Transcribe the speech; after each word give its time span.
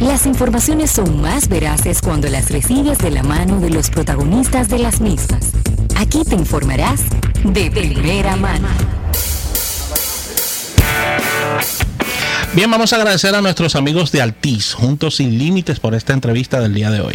Las 0.00 0.24
informaciones 0.24 0.90
son 0.90 1.20
más 1.20 1.48
veraces 1.48 2.00
cuando 2.00 2.26
las 2.28 2.50
recibes 2.50 2.96
de 2.98 3.10
la 3.10 3.22
mano 3.22 3.60
de 3.60 3.68
los 3.68 3.90
protagonistas 3.90 4.70
de 4.70 4.78
las 4.78 5.02
mismas. 5.02 5.52
Aquí 5.94 6.24
te 6.24 6.36
informarás 6.36 7.02
de 7.44 7.70
primera 7.70 8.34
mano. 8.36 8.99
Bien, 12.52 12.68
vamos 12.68 12.92
a 12.92 12.96
agradecer 12.96 13.32
a 13.36 13.40
nuestros 13.40 13.76
amigos 13.76 14.10
de 14.10 14.20
Altiz, 14.20 14.74
Juntos 14.74 15.16
Sin 15.16 15.38
Límites, 15.38 15.78
por 15.78 15.94
esta 15.94 16.14
entrevista 16.14 16.58
del 16.60 16.74
día 16.74 16.90
de 16.90 17.00
hoy. 17.00 17.14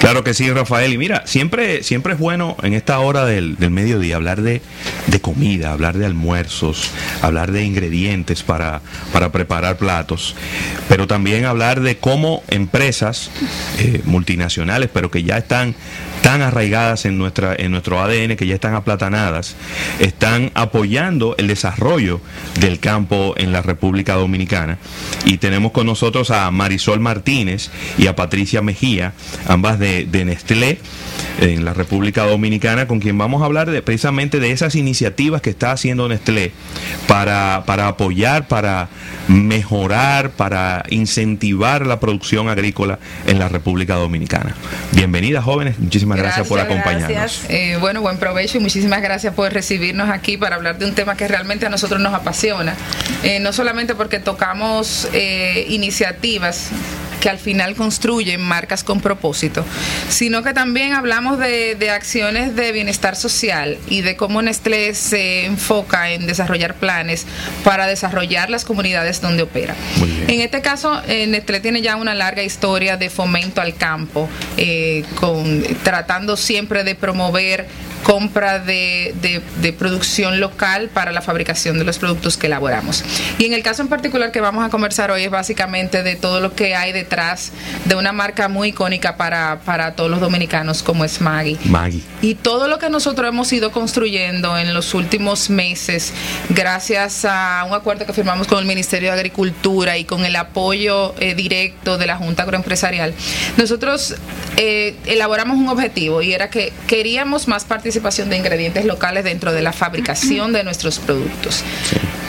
Claro 0.00 0.24
que 0.24 0.32
sí, 0.32 0.50
Rafael. 0.50 0.94
Y 0.94 0.96
mira, 0.96 1.26
siempre, 1.26 1.82
siempre 1.82 2.14
es 2.14 2.18
bueno 2.18 2.56
en 2.62 2.72
esta 2.72 2.98
hora 3.00 3.26
del, 3.26 3.58
mediodía 3.58 4.16
hablar 4.16 4.40
de, 4.40 4.62
comida, 5.20 5.72
hablar 5.72 5.98
de 5.98 6.06
almuerzos, 6.06 6.88
hablar 7.20 7.52
de 7.52 7.64
ingredientes 7.64 8.42
para, 8.42 8.80
para 9.12 9.30
preparar 9.30 9.76
platos, 9.76 10.34
pero 10.88 11.06
también 11.06 11.44
hablar 11.44 11.82
de 11.82 11.98
cómo 11.98 12.42
empresas 12.48 13.30
eh, 13.78 14.00
multinacionales, 14.06 14.88
pero 14.90 15.10
que 15.10 15.22
ya 15.22 15.36
están 15.36 15.74
tan 16.22 16.40
arraigadas 16.40 17.04
en, 17.04 17.18
nuestra, 17.18 17.54
en 17.56 17.72
nuestro 17.72 18.00
ADN, 18.00 18.36
que 18.36 18.46
ya 18.46 18.54
están 18.54 18.74
aplatanadas, 18.74 19.56
están 19.98 20.52
apoyando 20.54 21.34
el 21.36 21.48
desarrollo 21.48 22.20
del 22.60 22.78
campo 22.78 23.34
en 23.36 23.52
la 23.52 23.60
República 23.60 24.14
Dominicana. 24.14 24.78
Y 25.24 25.38
tenemos 25.38 25.72
con 25.72 25.86
nosotros 25.86 26.30
a 26.30 26.50
Marisol 26.50 27.00
Martínez 27.00 27.70
y 27.98 28.06
a 28.06 28.16
Patricia 28.16 28.62
Mejía, 28.62 29.12
ambas 29.48 29.78
de, 29.78 30.06
Nestlé 30.22 30.78
en 31.40 31.64
la 31.64 31.74
República 31.74 32.24
Dominicana, 32.24 32.86
con 32.86 33.00
quien 33.00 33.18
vamos 33.18 33.42
a 33.42 33.46
hablar 33.46 33.68
precisamente 33.82 34.38
de 34.38 34.52
esas 34.52 34.76
iniciativas 34.76 35.42
que 35.42 35.50
está 35.50 35.72
haciendo 35.72 36.08
Nestlé 36.08 36.52
para, 37.08 37.64
para 37.66 37.88
apoyar, 37.88 38.46
para 38.46 38.88
mejorar, 39.26 40.30
para 40.30 40.84
incentivar 40.90 41.84
la 41.86 41.98
producción 41.98 42.48
agrícola 42.48 43.00
en 43.26 43.40
la 43.40 43.48
República 43.48 43.96
Dominicana. 43.96 44.54
Bienvenidas 44.92 45.44
jóvenes, 45.44 45.80
muchísimas 45.80 46.11
gracias, 46.16 46.46
por 46.46 46.60
acompañarnos. 46.60 47.44
Eh, 47.48 47.76
bueno, 47.80 48.00
buen 48.00 48.18
provecho 48.18 48.58
y 48.58 48.60
muchísimas 48.60 49.02
gracias 49.02 49.34
por 49.34 49.52
recibirnos 49.52 50.10
aquí 50.10 50.36
para 50.36 50.56
hablar 50.56 50.78
de 50.78 50.86
un 50.86 50.94
tema 50.94 51.16
que 51.16 51.28
realmente 51.28 51.66
a 51.66 51.68
nosotros 51.68 52.00
nos 52.00 52.14
apasiona, 52.14 52.74
eh, 53.22 53.40
no 53.40 53.52
solamente 53.52 53.94
porque 53.94 54.18
tocamos 54.18 55.08
eh, 55.12 55.66
iniciativas 55.68 56.70
que 57.22 57.30
al 57.30 57.38
final 57.38 57.76
construyen 57.76 58.42
marcas 58.42 58.82
con 58.82 59.00
propósito, 59.00 59.64
sino 60.08 60.42
que 60.42 60.52
también 60.52 60.92
hablamos 60.92 61.38
de, 61.38 61.90
acciones 61.92 62.56
de 62.56 62.72
bienestar 62.72 63.14
social 63.14 63.78
y 63.88 64.00
de 64.00 64.16
cómo 64.16 64.42
Nestlé 64.42 64.94
se 64.94 65.44
enfoca 65.44 66.10
en 66.10 66.26
desarrollar 66.26 66.74
planes 66.74 67.26
para 67.62 67.86
desarrollar 67.86 68.50
las 68.50 68.64
comunidades 68.64 69.20
donde 69.20 69.44
opera. 69.44 69.76
En 70.26 70.40
este 70.40 70.62
caso, 70.62 71.00
eh, 71.06 71.28
Nestlé 71.28 71.60
tiene 71.60 71.80
ya 71.80 71.94
una 71.94 72.14
larga 72.14 72.42
historia 72.42 72.96
de 72.96 73.08
fomento 73.08 73.60
al 73.60 73.76
campo, 73.76 74.28
eh, 74.56 75.04
con, 75.14 75.62
tratando 75.84 76.36
siempre 76.36 76.82
de 76.82 76.96
promover 76.96 77.68
compra 78.02 78.58
de, 78.58 79.14
de, 79.60 79.72
producción 79.72 80.40
local 80.40 80.90
para 80.92 81.12
la 81.12 81.22
fabricación 81.22 81.78
de 81.78 81.84
los 81.84 81.98
productos 81.98 82.36
que 82.36 82.46
elaboramos. 82.46 83.04
Y 83.38 83.46
en 83.46 83.52
el 83.52 83.62
caso 83.62 83.82
en 83.82 83.88
particular 83.88 84.32
que 84.32 84.40
vamos 84.40 84.64
a 84.64 84.68
conversar 84.68 85.10
hoy 85.10 85.24
es 85.24 85.30
básicamente 85.30 86.02
de 86.02 86.16
todo 86.16 86.40
lo 86.40 86.54
que 86.54 86.74
hay 86.74 86.92
detrás 86.92 87.52
de 87.84 87.94
una 87.94 88.12
marca 88.12 88.48
muy 88.48 88.68
icónica 88.68 89.16
para, 89.16 89.60
para 89.60 89.94
todos 89.94 90.10
los 90.10 90.20
dominicanos 90.20 90.82
como 90.82 91.04
es 91.04 91.20
Maggie. 91.20 91.58
Maggie. 91.64 92.02
Y 92.20 92.34
todo 92.34 92.68
lo 92.68 92.78
que 92.78 92.90
nosotros 92.90 93.28
hemos 93.28 93.52
ido 93.52 93.72
construyendo 93.72 94.58
en 94.58 94.74
los 94.74 94.94
últimos 94.94 95.48
meses, 95.48 96.12
gracias 96.50 97.24
a 97.24 97.64
un 97.66 97.74
acuerdo 97.74 98.04
que 98.04 98.12
firmamos 98.12 98.46
con 98.46 98.58
el 98.58 98.66
Ministerio 98.66 99.10
de 99.10 99.14
Agricultura 99.14 99.96
y 99.96 100.04
con 100.04 100.24
el 100.24 100.36
apoyo 100.36 101.14
eh, 101.18 101.34
directo 101.34 101.98
de 101.98 102.06
la 102.06 102.16
Junta 102.16 102.42
Agroempresarial, 102.42 103.14
nosotros 103.56 104.16
eh, 104.56 104.96
elaboramos 105.06 105.56
un 105.56 105.68
objetivo 105.68 106.22
y 106.22 106.32
era 106.32 106.50
que 106.50 106.72
queríamos 106.86 107.48
más 107.48 107.64
participación 107.64 107.91
participación 107.92 108.30
de 108.30 108.38
ingredientes 108.38 108.86
locales 108.86 109.22
dentro 109.24 109.52
de 109.52 109.60
la 109.60 109.72
fabricación 109.72 110.52
de 110.54 110.64
nuestros 110.64 110.98
productos. 110.98 111.62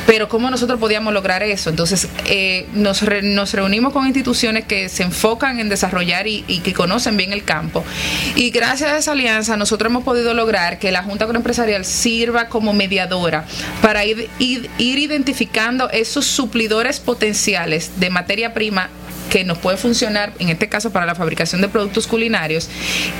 Pero 0.05 0.27
¿cómo 0.27 0.49
nosotros 0.49 0.77
podíamos 0.77 1.13
lograr 1.13 1.41
eso? 1.41 1.69
Entonces, 1.69 2.09
eh, 2.25 2.67
nos, 2.73 3.01
nos 3.23 3.53
reunimos 3.53 3.93
con 3.93 4.05
instituciones 4.05 4.65
que 4.65 4.89
se 4.89 5.03
enfocan 5.03 5.59
en 5.59 5.69
desarrollar 5.69 6.27
y, 6.27 6.41
que 6.63 6.73
conocen 6.73 7.15
bien 7.15 7.31
el 7.31 7.45
campo. 7.45 7.85
Y 8.35 8.49
gracias 8.49 8.91
a 8.91 8.97
esa 8.97 9.13
alianza, 9.13 9.55
nosotros 9.55 9.89
hemos 9.89 10.03
podido 10.03 10.33
lograr 10.33 10.79
que 10.79 10.91
la 10.91 11.03
Junta 11.03 11.23
Agroempresarial 11.23 11.85
sirva 11.85 12.49
como 12.49 12.73
mediadora 12.73 13.45
para 13.81 14.03
ir, 14.03 14.29
ir 14.39 14.69
identificando 14.99 15.89
esos 15.91 16.25
suplidores 16.25 16.99
potenciales 16.99 18.01
de 18.01 18.09
materia 18.09 18.53
prima 18.53 18.89
que 19.29 19.43
nos 19.43 19.57
puede 19.57 19.77
funcionar, 19.77 20.33
en 20.39 20.49
este 20.49 20.69
caso 20.69 20.91
para 20.91 21.05
la 21.05 21.15
fabricación 21.15 21.61
de 21.61 21.67
productos 21.67 22.07
culinarios, 22.07 22.69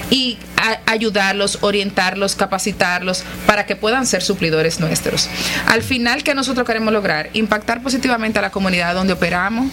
y 0.09 0.37
ayudarlos, 0.85 1.59
orientarlos, 1.61 2.35
capacitarlos 2.35 3.23
para 3.45 3.65
que 3.65 3.75
puedan 3.75 4.05
ser 4.05 4.21
suplidores 4.21 4.79
nuestros. 4.79 5.29
Al 5.67 5.81
final, 5.81 6.23
¿qué 6.23 6.33
nosotros 6.33 6.65
queremos 6.65 6.93
lograr? 6.93 7.29
Impactar 7.33 7.81
positivamente 7.81 8.39
a 8.39 8.41
la 8.41 8.49
comunidad 8.49 8.93
donde 8.93 9.13
operamos, 9.13 9.67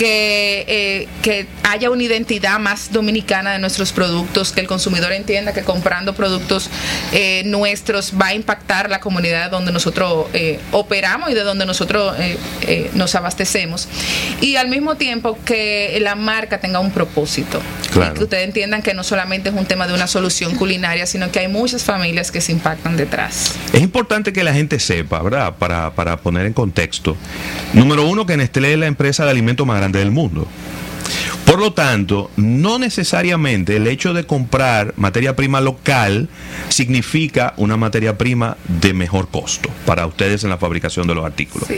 que, 0.00 0.64
eh, 0.66 1.08
que 1.20 1.46
haya 1.62 1.90
una 1.90 2.02
identidad 2.02 2.58
más 2.58 2.90
dominicana 2.90 3.52
de 3.52 3.58
nuestros 3.58 3.92
productos, 3.92 4.50
que 4.50 4.62
el 4.62 4.66
consumidor 4.66 5.12
entienda 5.12 5.52
que 5.52 5.60
comprando 5.62 6.14
productos 6.14 6.70
eh, 7.12 7.42
nuestros 7.44 8.14
va 8.18 8.28
a 8.28 8.34
impactar 8.34 8.88
la 8.88 9.00
comunidad 9.00 9.50
donde 9.50 9.72
nosotros 9.72 10.28
eh, 10.32 10.58
operamos 10.72 11.30
y 11.30 11.34
de 11.34 11.42
donde 11.42 11.66
nosotros 11.66 12.16
nos 12.94 13.14
abastecemos. 13.14 13.88
Y 14.40 14.56
al 14.56 14.68
mismo 14.68 14.94
tiempo 14.94 15.38
que 15.44 15.98
la 16.00 16.14
marca 16.14 16.60
tenga 16.60 16.80
un 16.80 16.92
propósito. 16.92 17.60
Y 17.94 18.16
que 18.16 18.24
ustedes 18.24 18.46
entiendan 18.46 18.80
que 18.80 18.94
no 18.94 19.04
solamente 19.04 19.50
es 19.50 19.54
un 19.54 19.66
tema 19.66 19.86
de 19.86 19.92
una 19.92 20.06
solución 20.06 20.54
culinaria, 20.54 21.04
sino 21.04 21.30
que 21.30 21.40
hay 21.40 21.48
muchas 21.48 21.84
familias 21.84 22.30
que 22.30 22.40
se 22.40 22.52
impactan 22.52 22.96
detrás. 22.96 23.54
Es 23.74 23.82
importante 23.82 24.32
que 24.32 24.44
la 24.44 24.54
gente 24.54 24.78
sepa, 24.78 25.20
¿verdad? 25.22 25.56
Para, 25.58 25.90
para 25.94 26.16
poner 26.16 26.46
en 26.46 26.54
contexto. 26.54 27.18
Número 27.74 28.06
uno, 28.06 28.24
que 28.24 28.38
Nestlé 28.38 28.72
es 28.72 28.78
la 28.78 28.86
empresa 28.86 29.24
de 29.24 29.30
alimentos 29.30 29.66
más 29.66 29.76
grande 29.76 29.89
del 29.92 30.10
mundo. 30.10 30.46
Por 31.44 31.58
lo 31.58 31.72
tanto, 31.72 32.30
no 32.36 32.78
necesariamente 32.78 33.76
el 33.76 33.86
hecho 33.86 34.14
de 34.14 34.24
comprar 34.24 34.94
materia 34.96 35.34
prima 35.34 35.60
local 35.60 36.28
significa 36.68 37.54
una 37.56 37.76
materia 37.76 38.16
prima 38.16 38.56
de 38.68 38.92
mejor 38.94 39.28
costo 39.28 39.68
para 39.84 40.06
ustedes 40.06 40.44
en 40.44 40.50
la 40.50 40.58
fabricación 40.58 41.06
de 41.06 41.14
los 41.14 41.24
artículos. 41.24 41.68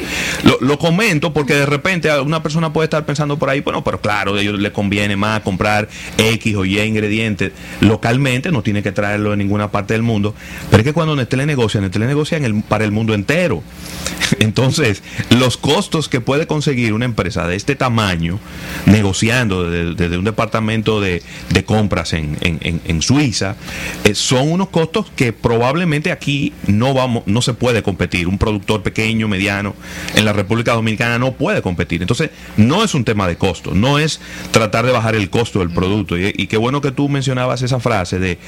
Lo, 0.60 0.78
comento 0.78 1.32
porque 1.32 1.54
de 1.54 1.66
repente 1.66 2.10
una 2.20 2.42
persona 2.42 2.72
puede 2.72 2.86
estar 2.86 3.06
pensando 3.06 3.38
por 3.38 3.48
ahí, 3.48 3.60
bueno, 3.60 3.82
pero 3.84 4.00
claro, 4.00 4.34
a 4.34 4.40
ellos 4.40 4.58
les 4.58 4.72
conviene 4.72 5.16
más 5.16 5.40
comprar 5.40 5.88
X 6.18 6.56
o 6.56 6.64
Y 6.64 6.80
ingredientes 6.80 7.52
localmente, 7.80 8.50
no 8.50 8.62
tiene 8.62 8.82
que 8.82 8.92
traerlo 8.92 9.30
de 9.30 9.36
ninguna 9.36 9.70
parte 9.70 9.94
del 9.94 10.02
mundo, 10.02 10.34
pero 10.70 10.82
es 10.82 10.84
que 10.84 10.92
cuando 10.92 11.16
Nestlé 11.16 11.46
negocia, 11.46 11.80
Nestlé 11.80 12.06
negocia 12.06 12.36
en 12.36 12.44
el, 12.44 12.62
para 12.62 12.84
el 12.84 12.92
mundo 12.92 13.14
entero. 13.14 13.62
Entonces, 14.38 15.02
los 15.30 15.56
costos 15.56 16.08
que 16.08 16.20
puede 16.20 16.46
conseguir 16.46 16.92
una 16.92 17.04
empresa 17.04 17.46
de 17.46 17.56
este 17.56 17.76
tamaño 17.76 18.38
negociando 18.86 19.51
desde, 19.60 20.16
un 20.16 20.24
departamento 20.24 21.00
de, 21.00 21.22
compras 21.64 22.12
en, 22.12 23.02
Suiza, 23.02 23.56
eh, 24.04 24.14
son 24.14 24.50
unos 24.50 24.68
costos 24.68 25.10
que 25.14 25.32
probablemente 25.32 26.12
aquí 26.12 26.52
no, 26.66 26.94
vamos, 26.94 27.24
no 27.26 27.42
se 27.42 27.54
puede 27.54 27.82
competir. 27.82 28.28
Un 28.28 28.38
productor 28.38 28.82
pequeño, 28.82 29.28
mediano, 29.28 29.74
en 30.14 30.24
la 30.24 30.32
República 30.32 30.72
Dominicana 30.72 31.18
no 31.18 31.32
puede 31.32 31.62
competir. 31.62 32.02
Entonces, 32.02 32.30
no 32.56 32.84
es 32.84 32.94
un 32.94 33.04
tema 33.04 33.26
de 33.28 33.36
costo, 33.36 33.74
no 33.74 33.98
es 33.98 34.20
tratar 34.50 34.86
de 34.86 34.92
bajar 34.92 35.14
el 35.14 35.30
costo 35.30 35.60
del 35.60 35.70
producto. 35.70 36.18
Y, 36.18 36.46
qué 36.46 36.56
bueno 36.56 36.80
que 36.80 36.92
tú 36.92 37.08
mencionabas 37.08 37.62
esa 37.62 37.80
frase 37.80 38.18
de, 38.18 38.38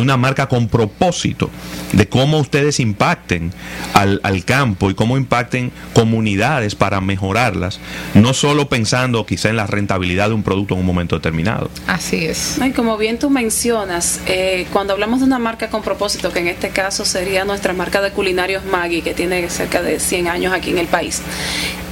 una 0.00 0.16
marca 0.16 0.48
con 0.48 0.68
propósito, 0.68 1.50
de 1.92 2.08
cómo 2.08 2.38
ustedes 2.38 2.80
impacten 2.80 3.52
al, 3.94 4.20
al 4.22 4.44
campo 4.44 4.90
y 4.90 4.94
cómo 4.94 5.16
impacten 5.16 5.72
comunidades 5.94 6.74
para 6.74 7.00
mejorarlas, 7.00 7.80
no 8.14 8.34
solo 8.34 8.68
pensando 8.68 9.24
quizá 9.26 9.48
en 9.48 9.56
la 9.56 9.66
rentabilidad 9.66 10.28
de 10.28 10.34
un 10.34 10.42
producto, 10.42 10.53
en 10.54 10.78
un 10.78 10.86
momento 10.86 11.16
determinado. 11.16 11.68
Así 11.86 12.24
es. 12.24 12.58
Y 12.64 12.72
como 12.72 12.96
bien 12.96 13.18
tú 13.18 13.30
mencionas, 13.30 14.20
eh, 14.26 14.66
cuando 14.72 14.92
hablamos 14.92 15.20
de 15.20 15.26
una 15.26 15.38
marca 15.38 15.68
con 15.68 15.82
propósito, 15.82 16.32
que 16.32 16.38
en 16.38 16.48
este 16.48 16.70
caso 16.70 17.04
sería 17.04 17.44
nuestra 17.44 17.72
marca 17.72 18.00
de 18.00 18.10
culinarios 18.12 18.64
Maggi, 18.64 19.02
que 19.02 19.14
tiene 19.14 19.48
cerca 19.50 19.82
de 19.82 19.98
100 19.98 20.28
años 20.28 20.52
aquí 20.52 20.70
en 20.70 20.78
el 20.78 20.86
país, 20.86 21.22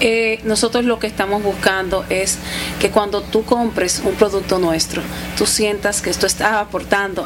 eh, 0.01 0.41
nosotros 0.45 0.85
lo 0.85 0.99
que 0.99 1.07
estamos 1.07 1.43
buscando 1.43 2.05
es 2.09 2.39
que 2.81 2.91
cuando 2.91 3.23
tú 3.23 3.45
compres 3.45 4.03
un 4.05 4.15
producto 4.15 4.59
nuestro, 4.59 5.03
tú 5.37 5.47
sientas 5.47 6.03
que 6.03 6.11
esto 6.11 6.27
está 6.27 6.61
aportando 6.61 7.25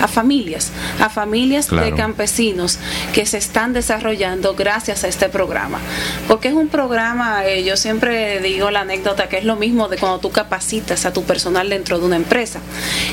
a, 0.00 0.08
familias, 0.08 0.72
a 1.00 1.08
familias 1.08 1.70
de 1.70 1.92
campesinos 1.94 2.78
que 3.12 3.26
se 3.26 3.38
están 3.38 3.72
desarrollando 3.72 4.54
gracias 4.54 5.04
a 5.04 5.08
este 5.08 5.28
programa. 5.28 5.78
Porque 6.26 6.48
es 6.48 6.54
un 6.54 6.68
programa, 6.68 7.46
eh, 7.46 7.64
yo 7.64 7.76
siempre 7.76 8.40
digo 8.40 8.70
la 8.70 8.80
anécdota 8.80 9.28
que 9.28 9.38
es 9.38 9.44
lo 9.44 9.56
mismo 9.56 9.88
de 9.88 9.96
cuando 9.96 10.18
tú 10.18 10.30
capacitas 10.30 10.75
a 11.04 11.12
tu 11.12 11.22
personal 11.22 11.68
dentro 11.68 11.98
de 11.98 12.06
una 12.06 12.16
empresa. 12.16 12.60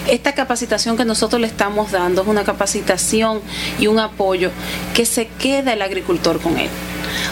Esta 0.07 0.33
capacitación 0.33 0.98
que 0.98 1.06
nosotros 1.06 1.42
le 1.42 1.48
estamos 1.48 1.92
dando 1.92 2.21
es 2.21 2.27
una 2.27 2.44
capacitación 2.44 3.42
y 3.80 3.88
un 3.88 4.00
apoyo 4.00 4.51
que 4.94 5.06
se 5.06 5.27
queda 5.27 5.74
el 5.74 5.81
agricultor 5.81 6.42
con 6.42 6.57
él. 6.57 6.69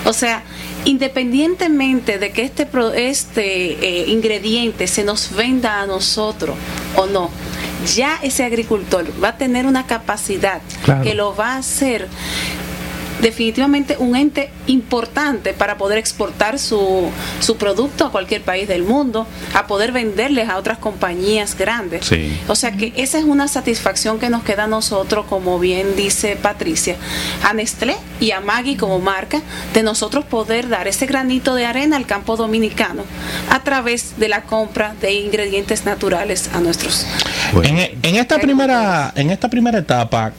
O 0.06 0.14
sea, 0.14 0.44
independientemente 0.86 2.18
de 2.18 2.32
que 2.32 2.44
este, 2.44 2.68
este 3.10 3.46
eh, 3.86 4.10
ingrediente 4.10 4.88
se 4.88 5.04
nos 5.04 5.36
venda 5.36 5.82
a 5.82 5.86
nosotros 5.86 6.56
o 6.96 7.06
no, 7.06 7.30
ya 7.96 8.20
ese 8.22 8.44
agricultor 8.44 9.06
va 9.24 9.30
a 9.30 9.38
tener 9.38 9.66
una 9.66 9.86
capacidad 9.86 10.62
que 11.04 11.14
lo 11.14 11.36
va 11.36 11.54
a 11.54 11.58
hacer 11.58 12.08
definitivamente 13.22 13.96
un 14.00 14.16
ente 14.16 14.50
importante 14.68 15.54
para 15.54 15.78
poder 15.78 15.98
exportar 15.98 16.60
su, 16.60 17.10
su 17.40 17.58
producto 17.58 18.06
a 18.06 18.12
cualquier 18.12 18.42
país 18.42 18.68
del 18.68 18.84
mundo, 18.84 19.28
a 19.54 19.68
poder 19.68 19.92
venderles 19.92 20.50
a 20.50 20.58
otras 20.58 20.78
compañías 20.78 21.58
grandes. 21.58 22.10
O 22.48 22.56
sea 22.56 22.72
que 22.72 22.94
esa 22.96 23.20
es 23.20 23.26
una 23.26 23.48
satisfacción 23.48 24.20
que 24.20 24.30
nos 24.30 24.44
queda 24.44 24.66
a 24.66 24.68
nosotros, 24.68 25.26
como 25.28 25.60
bien 25.60 25.96
dice 25.96 26.36
Patricia, 26.36 26.96
a 27.44 27.54
Nestlé 27.54 27.96
y 28.20 28.32
a 28.32 28.40
Maggi 28.40 28.76
como 28.76 29.00
marca, 29.00 29.42
de 29.74 29.84
nosotros 29.84 30.26
poder 30.26 30.70
dar 30.70 30.88
ese 30.88 31.06
granito 31.06 31.56
de 31.56 31.66
arena 31.66 31.98
al 31.98 32.06
campo 32.06 32.36
dominicano 32.36 33.04
a 33.50 33.64
través 33.64 34.20
de 34.20 34.28
la 34.28 34.44
compra 34.44 34.96
de 35.02 35.14
ingredientes 35.14 35.86
naturales 35.86 36.50
a 36.54 36.60
nuestros. 36.60 37.06
En, 37.64 37.78
en, 37.78 38.16
esta 38.16 38.40
primera, 38.40 39.12
en 39.16 39.30
esta 39.30 39.50
primera 39.50 39.80
etapa, 39.80 40.32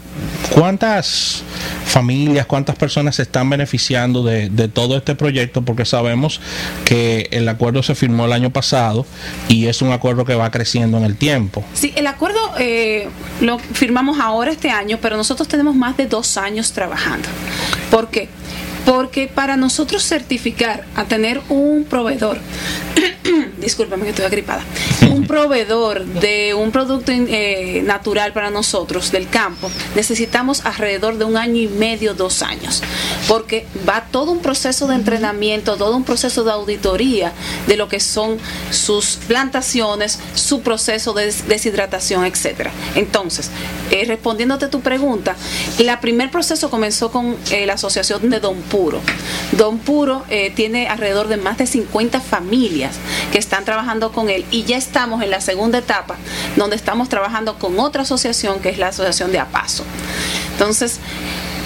¿cuántas 0.55 1.43
familias, 1.87 2.47
cuántas 2.47 2.77
personas 2.77 3.17
se 3.17 3.23
están 3.23 3.49
beneficiando 3.51 4.23
de, 4.23 4.51
todo 4.69 4.97
este 4.97 5.15
proyecto? 5.15 5.63
Porque 5.63 5.85
sabemos 5.85 6.41
que 6.85 7.29
el 7.31 7.49
acuerdo 7.49 7.83
se 7.83 7.95
firmó 7.95 8.27
el 8.27 8.33
año 8.33 8.51
pasado 8.51 9.07
y 9.49 9.67
es 9.67 9.83
un 9.83 9.93
acuerdo 9.93 10.25
que 10.25 10.35
va 10.35 10.51
creciendo 10.51 10.99
en 10.99 11.05
el 11.05 11.17
tiempo. 11.17 11.65
Sí, 11.75 11.93
el 11.97 12.07
acuerdo 12.07 12.39
eh, 12.59 13.09
lo 13.41 13.59
firmamos 13.59 14.21
ahora 14.21 14.53
este 14.53 14.71
año, 14.71 14.99
pero 15.01 15.17
nosotros 15.17 15.49
tenemos 15.49 15.75
más 15.75 15.97
de 15.97 16.07
dos 16.07 16.37
años 16.37 16.73
trabajando. 16.73 17.29
¿Por 17.91 18.09
qué? 18.09 18.29
Porque 18.85 19.29
para 19.29 19.57
nosotros 19.57 20.03
certificar 20.03 20.85
a 20.97 21.05
tener 21.05 21.41
un 21.49 21.85
proveedor, 21.85 22.39
discúlpame 23.59 24.05
que 24.05 24.11
estoy 24.11 24.25
agripada, 24.25 24.65
un 25.11 25.27
proveedor 25.27 26.05
de 26.05 26.55
un 26.55 26.73
producto 26.73 27.13
eh, 27.13 27.83
natural 27.85 28.33
para 28.33 28.51
nosotros 28.51 29.13
del 29.13 29.29
campo, 29.29 29.71
necesitamos 29.95 30.65
alrededor 30.65 31.19
de 31.19 31.25
un 31.25 31.37
año 31.37 31.61
y 31.61 31.69
medio, 31.69 32.15
dos 32.15 32.43
años, 32.43 32.83
porque 33.29 33.67
va 33.89 34.07
todo 34.11 34.33
un 34.33 34.41
proceso 34.41 34.87
de 34.87 34.97
entrenamiento, 34.97 35.77
todo 35.77 35.97
un 35.97 36.05
proceso 36.05 36.45
de 36.45 36.53
auditoría 36.53 37.33
de 37.67 37.77
lo 37.77 37.89
que 37.89 38.01
son 38.01 38.39
sus 38.71 39.19
plantaciones, 39.29 40.19
su 40.35 40.63
proceso 40.63 41.13
de 41.13 41.33
deshidratación, 41.49 42.25
etcétera. 42.25 42.73
Entonces, 42.95 43.51
eh, 43.91 44.05
respondiéndote 44.07 44.69
tu 44.69 44.81
pregunta, 44.81 45.37
el 45.79 45.93
primer 46.01 46.31
proceso 46.31 46.71
comenzó 46.71 47.11
con 47.13 47.37
eh, 47.51 47.67
la 47.67 47.75
asociación 47.75 48.31
de 48.31 48.41
Don 48.41 48.57
Puro. 48.73 49.01
Don 49.53 49.79
Puro 49.79 50.25
tiene 50.57 50.89
alrededor 50.89 51.29
de 51.29 51.37
más 51.37 51.59
de 51.59 51.67
50 51.67 52.23
familias 52.23 52.97
que 53.31 53.39
están 53.39 53.67
trabajando 53.67 54.11
con 54.13 54.31
él 54.31 54.47
y 54.51 54.65
ya 54.65 54.79
estamos 54.79 55.23
en 55.23 55.31
la 55.31 55.43
segunda 55.43 55.79
etapa 55.79 56.17
donde 56.57 56.77
estamos 56.77 57.11
trabajando 57.11 57.59
con 57.59 57.79
otra 57.79 58.03
asociación 58.03 58.61
que 58.61 58.71
es 58.71 58.79
la 58.79 58.89
Asociación 58.89 59.31
de 59.31 59.41
Apaso. 59.41 59.85
Entonces, 60.53 61.01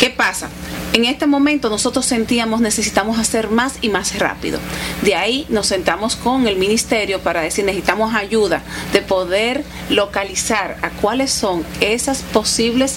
¿qué 0.01 0.11
pasa? 0.11 0.49
En 0.97 1.05
este 1.05 1.27
momento 1.27 1.69
nosotros 1.69 2.07
sentíamos 2.07 2.63
necesitamos 2.63 3.19
hacer 3.19 3.51
más 3.51 3.75
y 3.83 3.91
más 3.91 4.19
rápido. 4.19 4.59
De 5.03 5.15
ahí 5.15 5.45
nos 5.51 5.67
sentamos 5.67 6.17
con 6.17 6.49
el 6.49 6.57
ministerio 6.57 7.21
para 7.21 7.43
decir 7.43 7.67
necesitamos 7.67 8.15
ayuda 8.15 8.63
de 8.95 9.03
poder 9.03 9.63
localizar 9.91 10.79
a 10.81 10.89
cuáles 10.89 11.31
son 11.31 11.67
esas 11.83 12.23
posibles 12.23 12.97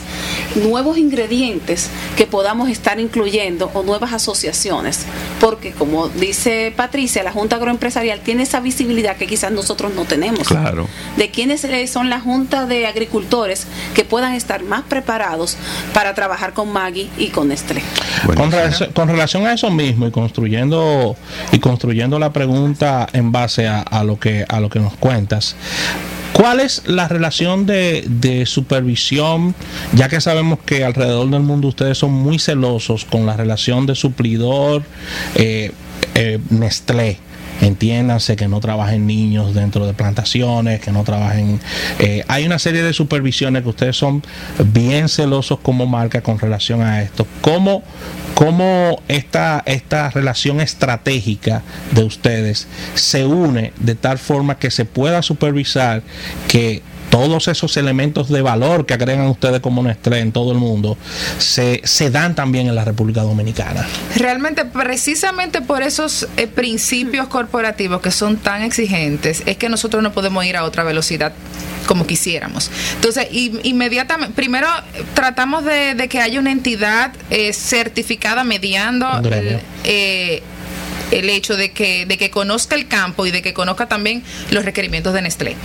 nuevos 0.56 0.98
ingredientes 0.98 1.90
que 2.16 2.26
podamos 2.26 2.70
estar 2.70 3.02
incluyendo 3.02 3.70
o 3.74 3.84
nuevas 3.84 4.14
asociaciones. 4.14 5.02
Porque 5.42 5.74
como 5.74 6.08
dice 6.08 6.74
Patricia, 6.74 7.22
la 7.22 7.34
Junta 7.34 7.58
Agroempresarial 7.58 8.22
tiene 8.22 8.44
esa 8.44 8.62
visibilidad 8.62 9.18
que 9.18 9.28
quizás 9.28 9.52
nosotros 9.52 9.94
no 9.94 10.06
tenemos. 10.06 10.48
Claro. 10.48 10.88
De 11.18 11.32
quiénes 11.32 11.68
son 11.92 12.10
la 12.10 12.22
Junta 12.22 12.66
de 12.66 12.88
Agricultores 12.88 13.68
que 13.94 14.06
puedan 14.06 14.36
estar 14.36 14.64
más 14.64 14.84
preparados 14.84 15.58
para 15.94 16.16
trabajar 16.16 16.54
con 16.54 16.72
Maggie 16.72 17.10
y 17.18 17.28
con 17.28 17.50
Nestlé. 17.50 17.89
Con 18.94 19.08
relación, 19.08 19.46
a 19.46 19.54
eso 19.54 19.72
mismo 19.72 20.08
y 20.08 20.12
construyendo 20.12 21.16
y 21.52 21.60
construyendo 21.60 22.20
la 22.20 22.34
pregunta 22.34 23.08
en 23.14 23.32
base 23.32 23.68
a, 23.68 24.04
lo 24.04 24.20
que 24.20 24.46
a 24.48 24.60
lo 24.60 24.70
que 24.70 24.80
nos 24.80 24.96
cuentas, 24.96 25.56
¿Cuál 26.34 26.62
es 26.62 26.84
la 26.86 27.10
relación 27.10 27.66
de, 27.66 28.44
supervisión? 28.46 29.54
Ya 29.94 30.08
que 30.08 30.22
sabemos 30.22 30.60
que 30.66 30.86
alrededor 30.86 31.30
del 31.30 31.42
mundo 31.42 31.68
ustedes 31.68 31.98
son 31.98 32.14
muy 32.14 32.40
celosos 32.40 33.04
con 33.04 33.26
la 33.26 33.36
relación 33.36 33.86
de 33.86 33.96
suplidor 33.96 34.84
eh, 35.36 35.74
eh, 36.16 36.40
Nestlé 36.50 37.18
entiéndanse 37.62 38.36
que 38.36 38.48
no 38.48 38.60
trabajen 38.60 39.06
niños 39.08 39.54
dentro 39.54 39.86
de 39.86 39.94
plantaciones, 39.94 40.80
que 40.80 40.92
no 40.92 41.04
trabajen... 41.04 41.60
Eh, 42.00 42.24
hay 42.28 42.46
una 42.46 42.60
serie 42.60 42.84
de 42.84 42.94
supervisiones 42.94 43.64
que 43.64 43.70
ustedes 43.70 43.98
son 43.98 44.24
bien 44.66 45.10
celosos 45.10 45.60
como 45.60 45.86
marca 45.86 46.22
con 46.22 46.40
relación 46.40 46.82
a 46.82 47.02
esto. 47.02 47.28
¿Cómo, 47.42 47.84
cómo 48.34 49.02
esta, 49.08 49.64
esta 49.66 50.10
relación 50.10 50.62
estratégica 50.62 51.64
de 51.92 52.04
ustedes 52.04 52.68
se 52.96 53.26
une 53.26 53.74
de 53.80 53.96
tal 53.96 54.18
forma 54.18 54.58
que 54.58 54.72
se 54.72 54.86
pueda 54.86 55.22
supervisar 55.22 56.04
que 56.48 56.82
todos 57.10 57.48
esos 57.48 57.76
elementos 57.78 58.30
de 58.30 58.42
valor 58.42 58.86
que 58.86 58.94
agregan 58.94 59.28
ustedes 59.28 59.60
como 59.60 59.84
Nestlé 59.84 60.20
en 60.20 60.32
todo 60.32 60.52
el 60.52 60.58
mundo 60.58 60.98
se, 61.38 61.82
se 61.84 62.10
dan 62.10 62.36
también 62.36 62.68
en 62.68 62.76
la 62.76 62.86
República 62.86 63.22
Dominicana. 63.22 63.86
Realmente, 64.16 64.66
precisamente 64.66 65.62
por 65.62 65.84
esos 65.84 66.28
eh, 66.38 66.48
principios 66.48 67.28
corporativos 67.28 68.02
que 68.02 68.12
son 68.12 68.38
tan 68.38 68.62
exigentes, 68.62 69.44
es 69.46 69.58
que 69.58 69.70
nosotros 69.70 70.04
no 70.04 70.12
podemos 70.12 70.46
ir 70.46 70.58
a 70.58 70.64
otra 70.64 70.84
velocidad 70.84 71.34
como 71.88 72.06
quisiéramos. 72.06 72.70
Entonces, 72.96 73.28
inmediatamente, 73.32 74.36
primero 74.36 74.68
tratamos 75.16 75.66
de, 75.66 76.08
que 76.08 76.22
haya 76.22 76.40
una 76.40 76.52
entidad 76.52 77.12
eh, 77.32 77.52
certificada 77.52 78.44
mediando 78.44 79.08
eh, 79.84 80.44
el 81.12 81.30
hecho 81.30 81.56
de 81.58 81.72
que, 81.72 82.06
de 82.06 82.18
que 82.18 82.30
conozca 82.30 82.76
el 82.76 82.88
campo 82.88 83.26
y 83.26 83.32
de 83.32 83.42
que 83.42 83.54
conozca 83.54 83.88
también 83.88 84.24
los 84.52 84.66
requerimientos 84.66 85.14
de 85.14 85.22
Nestlé. 85.22 85.56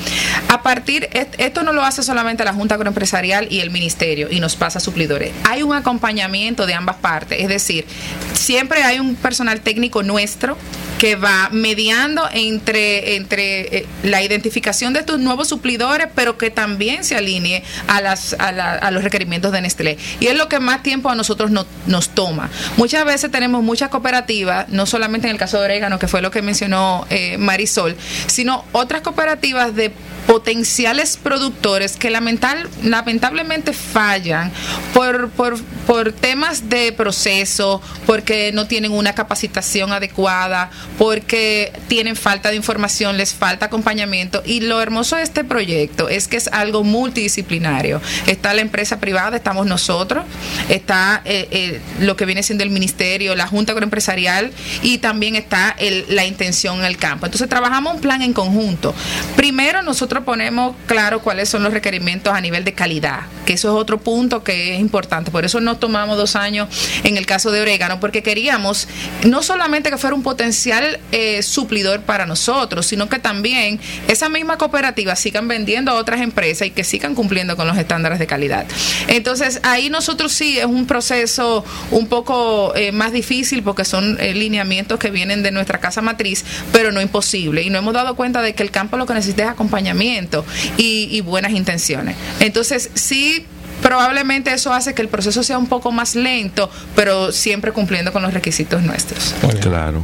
A 0.48 0.62
partir, 0.62 1.08
esto 1.38 1.62
no 1.62 1.72
lo 1.72 1.84
hace 1.84 2.02
solamente 2.02 2.44
la 2.44 2.52
Junta 2.52 2.74
Agroempresarial 2.74 3.48
y 3.50 3.60
el 3.60 3.70
Ministerio 3.70 4.28
y 4.30 4.40
nos 4.40 4.56
pasa 4.56 4.78
a 4.78 4.80
suplidores. 4.80 5.32
Hay 5.44 5.62
un 5.62 5.74
acompañamiento 5.74 6.66
de 6.66 6.74
ambas 6.74 6.96
partes, 6.96 7.40
es 7.40 7.48
decir, 7.48 7.86
siempre 8.32 8.82
hay 8.82 8.98
un 8.98 9.14
personal 9.16 9.60
técnico 9.60 10.02
nuestro 10.02 10.56
que 11.04 11.16
va 11.16 11.50
mediando 11.52 12.26
entre, 12.32 13.16
entre 13.16 13.76
eh, 13.76 13.86
la 14.04 14.22
identificación 14.22 14.94
de 14.94 15.00
estos 15.00 15.20
nuevos 15.20 15.48
suplidores, 15.48 16.08
pero 16.14 16.38
que 16.38 16.48
también 16.48 17.04
se 17.04 17.14
alinee 17.14 17.62
a, 17.88 18.00
las, 18.00 18.34
a, 18.38 18.90
los 18.90 19.04
requerimientos 19.04 19.52
de 19.52 19.60
Nestlé. 19.60 19.98
Y 20.18 20.28
es 20.28 20.34
lo 20.34 20.48
que 20.48 20.60
más 20.60 20.82
tiempo 20.82 21.10
a 21.10 21.14
nosotros 21.14 21.50
nos 21.50 22.08
toma. 22.08 22.48
Muchas 22.78 23.04
veces 23.04 23.30
tenemos 23.30 23.62
muchas 23.62 23.90
cooperativas, 23.90 24.70
no 24.70 24.86
solamente 24.86 25.26
en 25.26 25.32
el 25.32 25.38
caso 25.38 25.58
de 25.58 25.66
Orégano, 25.66 25.98
que 25.98 26.08
fue 26.08 26.22
lo 26.22 26.30
que 26.30 26.40
mencionó 26.40 27.06
eh, 27.10 27.36
Marisol, 27.36 27.96
sino 28.26 28.64
otras 28.72 29.02
cooperativas 29.02 29.74
de 29.74 29.92
potenciales 30.26 31.18
productores 31.18 31.96
que 31.96 32.10
lamentablemente 32.10 33.74
fallan 33.74 34.50
por, 34.94 35.28
por, 35.28 35.58
por 35.86 36.12
temas 36.12 36.68
de 36.68 36.92
proceso, 36.92 37.80
porque 38.06 38.52
no 38.52 38.66
tienen 38.66 38.92
una 38.92 39.14
capacitación 39.14 39.92
adecuada, 39.92 40.70
porque 40.98 41.72
tienen 41.88 42.16
falta 42.16 42.50
de 42.50 42.56
información, 42.56 43.16
les 43.16 43.34
falta 43.34 43.66
acompañamiento. 43.66 44.42
Y 44.44 44.60
lo 44.60 44.80
hermoso 44.80 45.16
de 45.16 45.22
este 45.22 45.44
proyecto 45.44 46.08
es 46.08 46.28
que 46.28 46.36
es 46.36 46.48
algo 46.48 46.84
multidisciplinario. 46.84 48.00
Está 48.26 48.54
la 48.54 48.62
empresa 48.62 49.00
privada, 49.00 49.36
estamos 49.36 49.66
nosotros, 49.66 50.24
está 50.68 51.22
eh, 51.24 51.48
eh, 51.50 51.80
lo 52.00 52.16
que 52.16 52.26
viene 52.26 52.42
siendo 52.42 52.64
el 52.64 52.70
ministerio, 52.70 53.34
la 53.34 53.46
Junta 53.46 53.72
Agroempresarial 53.72 54.52
y 54.82 54.98
también 54.98 55.36
está 55.36 55.76
la 56.08 56.24
intención 56.24 56.78
en 56.78 56.84
el 56.84 56.96
campo. 56.96 57.26
Entonces 57.26 57.48
trabajamos 57.48 57.94
un 57.94 58.00
plan 58.00 58.22
en 58.22 58.32
conjunto. 58.32 58.94
Primero 59.36 59.82
nosotros 59.82 60.24
ponemos 60.24 60.76
claro 60.86 61.20
cuáles 61.20 61.48
son 61.48 61.62
los 61.62 61.72
requerimientos 61.72 62.32
a 62.32 62.40
nivel 62.40 62.64
de 62.64 62.72
calidad, 62.72 63.20
que 63.44 63.54
eso 63.54 63.68
es 63.68 63.80
otro 63.80 63.98
punto 63.98 64.42
que 64.42 64.74
es 64.74 64.80
importante. 64.80 65.30
Por 65.30 65.44
eso 65.44 65.60
tomamos 65.78 66.16
dos 66.16 66.36
años 66.36 66.68
en 67.04 67.16
el 67.16 67.26
caso 67.26 67.50
de 67.50 67.60
orégano, 67.60 68.00
porque 68.00 68.22
queríamos 68.22 68.88
no 69.26 69.42
solamente 69.42 69.90
que 69.90 69.98
fuera 69.98 70.14
un 70.14 70.22
potencial 70.22 71.00
eh, 71.12 71.42
suplidor 71.42 72.02
para 72.02 72.26
nosotros, 72.26 72.86
sino 72.86 73.08
que 73.08 73.18
también 73.18 73.80
esa 74.08 74.28
misma 74.28 74.58
cooperativa 74.58 75.16
sigan 75.16 75.48
vendiendo 75.48 75.90
a 75.90 75.94
otras 75.94 76.20
empresas 76.20 76.68
y 76.68 76.70
que 76.70 76.84
sigan 76.84 77.14
cumpliendo 77.14 77.56
con 77.56 77.66
los 77.66 77.76
estándares 77.76 78.18
de 78.18 78.26
calidad. 78.26 78.66
Entonces, 79.08 79.60
ahí 79.62 79.90
nosotros 79.90 80.32
sí 80.32 80.58
es 80.58 80.66
un 80.66 80.86
proceso 80.86 81.64
un 81.90 82.06
poco 82.06 82.74
eh, 82.76 82.92
más 82.92 83.12
difícil 83.12 83.62
porque 83.62 83.84
son 83.84 84.18
eh, 84.20 84.34
lineamientos 84.34 84.98
que 84.98 85.10
vienen 85.10 85.42
de 85.42 85.50
nuestra 85.50 85.78
casa 85.78 86.02
matriz, 86.02 86.44
pero 86.72 86.92
no 86.92 87.00
imposible. 87.00 87.62
Y 87.62 87.70
no 87.70 87.78
hemos 87.78 87.94
dado 87.94 88.16
cuenta 88.16 88.42
de 88.42 88.54
que 88.54 88.62
el 88.62 88.70
campo 88.70 88.96
lo 88.96 89.06
que 89.06 89.14
necesita 89.14 89.44
es 89.44 89.48
acompañamiento 89.48 90.44
y, 90.76 91.20
buenas 91.24 91.52
intenciones. 91.52 92.16
Entonces, 92.40 92.90
sí 92.94 93.46
probablemente 93.84 94.50
eso 94.50 94.72
hace 94.72 94.94
que 94.94 95.02
el 95.02 95.08
proceso 95.08 95.42
sea 95.42 95.58
un 95.58 95.66
poco 95.66 95.92
más 95.92 96.14
lento, 96.14 96.70
pero 96.96 97.30
siempre 97.32 97.70
cumpliendo 97.70 98.14
con 98.14 98.22
los 98.22 98.32
requisitos 98.32 98.82
nuestros. 98.82 99.34
Claro. 99.60 100.02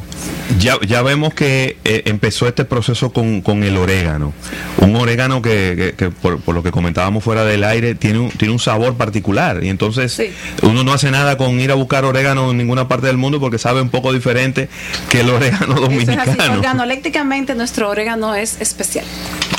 Ya, 0.59 0.77
ya 0.87 1.01
vemos 1.01 1.33
que 1.33 1.79
eh, 1.85 2.03
empezó 2.05 2.47
este 2.47 2.67
proceso 2.67 3.11
con, 3.11 3.41
con, 3.41 3.65
el 3.65 3.79
orégano. 3.79 4.35
Un 4.79 4.97
orégano 4.97 5.41
que, 5.41 5.95
que, 5.97 6.11
por, 6.11 6.43
por, 6.43 6.55
lo 6.55 6.63
que 6.63 6.71
comentábamos 6.71 7.25
fuera 7.25 7.45
del 7.45 7.65
aire 7.65 7.95
tiene 7.95 8.19
un, 8.19 8.31
tiene 8.31 8.53
un 8.53 8.59
sabor 8.59 8.97
particular. 8.97 9.65
Y 9.65 9.71
entonces 9.71 10.13
sí. 10.13 10.31
uno 10.63 10.85
no 10.85 10.93
hace 10.93 11.11
nada 11.11 11.39
con 11.39 11.59
ir 11.59 11.71
a 11.71 11.75
buscar 11.75 12.05
orégano 12.05 12.51
en 12.51 12.59
ninguna 12.59 12.87
parte 12.87 13.07
del 13.07 13.17
mundo 13.17 13.41
porque 13.41 13.57
sabe 13.57 13.81
un 13.81 13.89
poco 13.89 14.13
diferente 14.13 14.69
que 15.09 15.21
el 15.21 15.31
orégano 15.31 15.81
dominicano. 15.81 16.23
Es 16.25 16.39
así. 16.39 16.51
Organolépticamente 16.51 17.55
nuestro 17.55 17.89
orégano 17.89 18.35
es 18.35 18.61
especial. 18.61 19.07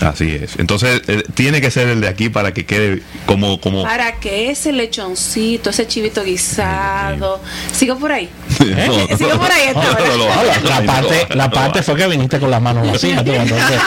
Así 0.01 0.35
es. 0.35 0.57
Entonces 0.57 1.01
eh, 1.07 1.23
tiene 1.33 1.61
que 1.61 1.71
ser 1.71 1.87
el 1.87 2.01
de 2.01 2.07
aquí 2.07 2.29
para 2.29 2.53
que 2.53 2.65
quede 2.65 3.01
como, 3.25 3.61
como... 3.61 3.83
Para 3.83 4.19
que 4.19 4.49
ese 4.49 4.71
lechoncito, 4.71 5.69
ese 5.69 5.87
chivito 5.87 6.23
guisado... 6.23 7.39
¿Sigo 7.71 7.97
por 7.97 8.11
ahí? 8.11 8.29
¿Eh? 8.61 9.17
¿Sigo 9.17 9.37
por 9.37 9.51
ahí? 9.51 9.71
No, 9.73 10.17
no, 10.17 10.69
la, 10.69 10.81
parte, 10.85 11.27
la 11.35 11.49
parte 11.49 11.83
fue 11.83 11.95
que 11.95 12.07
viniste 12.07 12.39
con 12.39 12.51
las 12.51 12.61
manos 12.61 12.87
vacías. 12.87 13.23
Tú, 13.23 13.31
entonces, 13.31 13.81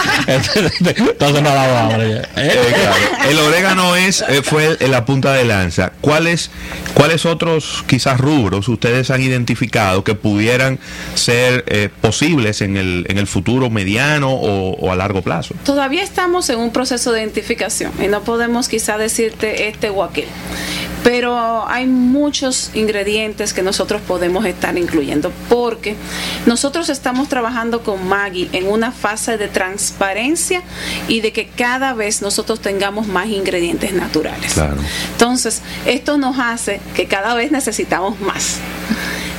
entonces 0.96 1.42
no 1.42 1.50
daba 1.50 1.80
hambre. 1.82 2.22
¿Eh? 2.36 2.74
Claro. 2.74 3.30
El 3.30 3.38
orégano 3.38 3.96
es, 3.96 4.24
fue 4.42 4.76
la 4.88 5.04
punta 5.04 5.32
de 5.32 5.44
lanza. 5.44 5.92
¿Cuáles, 6.00 6.50
¿Cuáles 6.94 7.26
otros 7.26 7.84
quizás 7.86 8.20
rubros 8.20 8.68
ustedes 8.68 9.10
han 9.10 9.22
identificado 9.22 10.04
que 10.04 10.14
pudieran 10.14 10.78
ser 11.14 11.64
eh, 11.66 11.88
posibles 12.00 12.60
en 12.60 12.76
el, 12.76 13.06
en 13.08 13.18
el 13.18 13.26
futuro 13.26 13.70
mediano 13.70 14.32
o, 14.32 14.74
o, 14.74 14.92
a 14.92 14.96
largo 14.96 15.22
plazo? 15.22 15.54
Todavía 15.64 16.02
estamos 16.02 16.48
en 16.50 16.58
un 16.58 16.72
proceso 16.72 17.12
de 17.12 17.20
identificación 17.20 17.92
y 18.02 18.08
no 18.08 18.22
podemos 18.22 18.68
quizá 18.68 18.98
decirte 18.98 19.68
este 19.68 19.90
o 19.90 20.02
aquel. 20.02 20.28
Pero 21.04 21.68
hay 21.68 21.86
muchos 21.86 22.70
ingredientes 22.74 23.52
que 23.52 23.62
nosotros 23.62 24.00
podemos 24.02 24.44
estar 24.46 24.76
incluyendo 24.76 25.30
porque 25.48 25.94
nosotros 26.46 26.88
estamos 26.88 27.28
trabajando 27.28 27.82
con 27.82 28.08
Maggie 28.08 28.48
en 28.52 28.68
una 28.68 28.90
fase 28.90 29.36
de 29.36 29.48
transparencia 29.48 30.62
y 31.06 31.20
de 31.20 31.32
que 31.32 31.46
cada 31.46 31.92
vez 31.92 32.22
nosotros 32.22 32.60
tengamos 32.60 33.06
más 33.06 33.28
ingredientes 33.28 33.92
naturales. 33.92 34.54
Claro. 34.54 34.76
Entonces, 35.12 35.60
esto 35.84 36.16
nos 36.16 36.38
hace 36.38 36.80
que 36.96 37.06
cada 37.06 37.34
vez 37.34 37.52
necesitamos 37.52 38.18
más. 38.20 38.58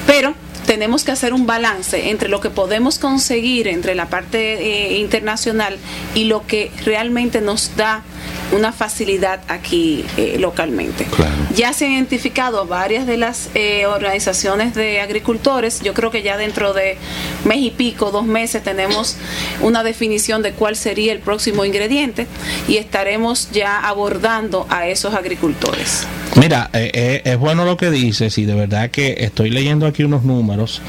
Pero 0.05 0.35
tenemos 0.65 1.03
que 1.03 1.11
hacer 1.11 1.33
un 1.33 1.45
balance 1.45 2.09
entre 2.09 2.29
lo 2.29 2.41
que 2.41 2.49
podemos 2.49 2.99
conseguir 2.99 3.67
entre 3.67 3.95
la 3.95 4.07
parte 4.07 4.53
eh, 4.55 4.97
internacional 4.97 5.77
y 6.13 6.25
lo 6.25 6.45
que 6.45 6.71
realmente 6.83 7.41
nos 7.41 7.75
da 7.75 8.03
una 8.51 8.71
facilidad 8.71 9.41
aquí 9.47 10.05
eh, 10.17 10.37
localmente. 10.39 11.05
Claro. 11.05 11.33
Ya 11.55 11.73
se 11.73 11.85
han 11.85 11.93
identificado 11.93 12.65
varias 12.67 13.07
de 13.07 13.17
las 13.17 13.49
eh, 13.55 13.85
organizaciones 13.85 14.75
de 14.75 15.01
agricultores. 15.01 15.81
Yo 15.81 15.93
creo 15.93 16.11
que 16.11 16.21
ya 16.21 16.37
dentro 16.37 16.73
de 16.73 16.97
mes 17.43 17.59
y 17.59 17.71
pico, 17.71 18.11
dos 18.11 18.25
meses, 18.25 18.63
tenemos 18.63 19.17
una 19.61 19.83
definición 19.83 20.41
de 20.41 20.53
cuál 20.53 20.75
sería 20.75 21.11
el 21.11 21.19
próximo 21.19 21.65
ingrediente 21.65 22.27
y 22.67 22.77
estaremos 22.77 23.51
ya 23.51 23.79
abordando 23.79 24.67
a 24.69 24.87
esos 24.87 25.13
agricultores. 25.13 26.05
Mira, 26.35 26.69
eh, 26.73 27.21
es 27.23 27.37
bueno 27.37 27.63
lo 27.63 27.77
que 27.77 27.89
dices 27.89 28.37
y 28.37 28.45
de 28.45 28.55
verdad 28.55 28.89
que 28.89 29.15
estoy 29.19 29.49
leyendo 29.49 29.87
aquí 29.87 30.03
unos 30.03 30.23
números 30.23 30.81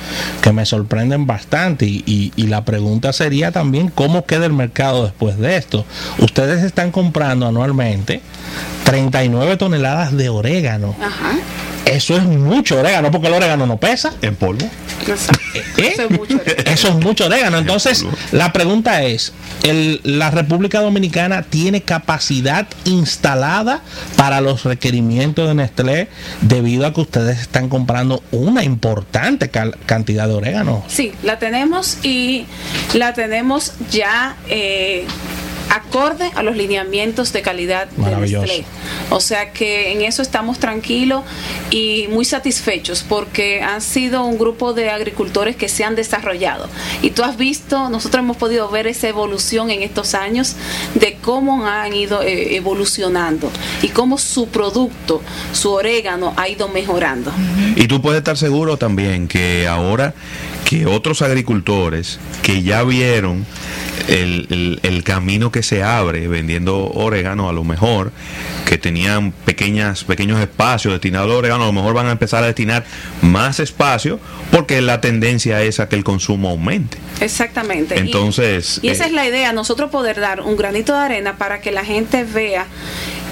que 0.42 0.52
me 0.52 0.66
sorprenden 0.66 1.26
bastante 1.26 1.86
y, 1.86 2.02
y, 2.04 2.32
y 2.36 2.48
la 2.48 2.64
pregunta 2.64 3.12
sería 3.12 3.52
también 3.52 3.88
cómo 3.88 4.26
queda 4.26 4.46
el 4.46 4.52
mercado 4.52 5.04
después 5.04 5.38
de 5.38 5.56
esto. 5.56 5.84
Ustedes 6.18 6.64
están 6.64 6.90
comprando 6.90 7.46
anualmente 7.46 8.20
39 8.84 9.56
toneladas 9.56 10.16
de 10.16 10.28
orégano. 10.28 10.94
Ajá. 11.00 11.36
Eso 11.87 12.16
es 12.16 12.25
mucho 12.25 12.81
orégano, 12.81 13.12
porque 13.12 13.28
el 13.28 13.35
orégano 13.35 13.64
no 13.64 13.76
pesa. 13.76 14.12
¿En 14.21 14.35
polvo? 14.35 14.66
¿Eh? 15.07 15.95
Eso, 15.95 16.02
es 16.02 16.11
mucho 16.11 16.35
orégano. 16.35 16.71
Eso 16.71 16.88
es 16.88 16.95
mucho 16.97 17.26
orégano. 17.26 17.59
Entonces, 17.59 18.05
la 18.33 18.52
pregunta 18.52 19.05
es, 19.05 19.33
el, 19.62 20.00
¿la 20.02 20.33
República 20.33 20.81
Dominicana 20.81 21.43
tiene 21.43 21.83
capacidad 21.83 22.66
instalada 22.85 23.83
para 24.16 24.40
los 24.40 24.64
requerimientos 24.64 25.47
de 25.47 25.55
Nestlé 25.55 26.09
debido 26.40 26.87
a 26.87 26.93
que 26.93 27.02
ustedes 27.02 27.40
están 27.40 27.69
comprando 27.69 28.21
una 28.33 28.64
importante 28.64 29.49
cantidad 29.49 30.26
de 30.26 30.35
orégano? 30.35 30.85
Sí, 30.88 31.12
la 31.23 31.38
tenemos 31.38 32.05
y 32.05 32.47
la 32.95 33.14
tenemos 33.14 33.75
ya... 33.93 34.37
Eh, 34.49 35.07
acorde 35.69 36.31
a 36.35 36.43
los 36.43 36.57
lineamientos 36.57 37.33
de 37.33 37.43
calidad 37.43 37.88
de 37.88 38.16
Nestlé. 38.16 38.64
O 39.10 39.20
sea 39.20 39.52
que 39.52 39.92
en 39.92 40.02
eso 40.02 40.22
estamos 40.22 40.58
tranquilos 40.58 41.22
y 41.70 42.06
muy 42.10 42.25
satisfechos 42.25 43.04
porque 43.08 43.62
han 43.62 43.80
sido 43.80 44.25
un 44.25 44.38
grupo 44.38 44.72
de 44.72 44.90
agricultores 44.90 45.56
que 45.56 45.68
se 45.68 45.84
han 45.84 45.94
desarrollado. 45.94 46.68
Y 47.02 47.10
tú 47.10 47.22
has 47.22 47.36
visto, 47.36 47.88
nosotros 47.88 48.22
hemos 48.22 48.36
podido 48.36 48.68
ver 48.68 48.86
esa 48.86 49.08
evolución 49.08 49.70
en 49.70 49.82
estos 49.82 50.14
años 50.14 50.56
de 50.94 51.16
cómo 51.20 51.66
han 51.66 51.94
ido 51.94 52.22
eh, 52.22 52.56
evolucionando 52.56 53.50
y 53.82 53.88
cómo 53.88 54.18
su 54.18 54.48
producto, 54.48 55.22
su 55.52 55.72
orégano, 55.72 56.34
ha 56.36 56.48
ido 56.48 56.68
mejorando. 56.68 57.32
Y 57.76 57.86
tú 57.88 58.00
puedes 58.00 58.18
estar 58.18 58.36
seguro 58.36 58.76
también 58.76 59.28
que 59.28 59.66
ahora 59.68 60.14
que 60.66 60.85
otros 60.85 61.23
agricultores 61.23 62.18
que 62.42 62.62
ya 62.64 62.82
vieron 62.82 63.46
el, 64.08 64.49
el, 64.50 64.80
el, 64.82 65.04
camino 65.04 65.52
que 65.52 65.62
se 65.62 65.85
abre 65.85 66.26
vendiendo 66.26 66.90
orégano 66.90 67.49
a 67.49 67.52
lo 67.52 67.62
mejor 67.62 68.11
que 68.64 68.76
tenían 68.76 69.30
pequeñas 69.30 70.02
pequeños 70.02 70.40
espacios 70.40 70.92
destinados 70.92 71.30
al 71.30 71.37
orégano 71.37 71.62
a 71.62 71.66
lo 71.68 71.73
mejor 71.73 71.94
van 71.94 72.08
a 72.08 72.11
empezar 72.11 72.42
a 72.42 72.46
destinar 72.46 72.85
más 73.23 73.61
espacio 73.61 74.18
porque 74.50 74.80
la 74.80 75.00
tendencia 75.00 75.62
es 75.62 75.78
a 75.78 75.88
que 75.88 75.94
el 75.94 76.02
consumo 76.02 76.50
aumente. 76.50 76.99
Exactamente. 77.20 77.96
Entonces 77.99 78.80
y, 78.82 78.88
y 78.88 78.90
esa 78.90 79.04
eh, 79.04 79.08
es 79.08 79.12
la 79.12 79.26
idea 79.26 79.52
nosotros 79.52 79.90
poder 79.90 80.18
dar 80.18 80.40
un 80.40 80.56
granito 80.56 80.94
de 80.94 80.99
arena 80.99 81.38
para 81.38 81.61
que 81.61 81.70
la 81.70 81.85
gente 81.85 82.25
vea 82.25 82.66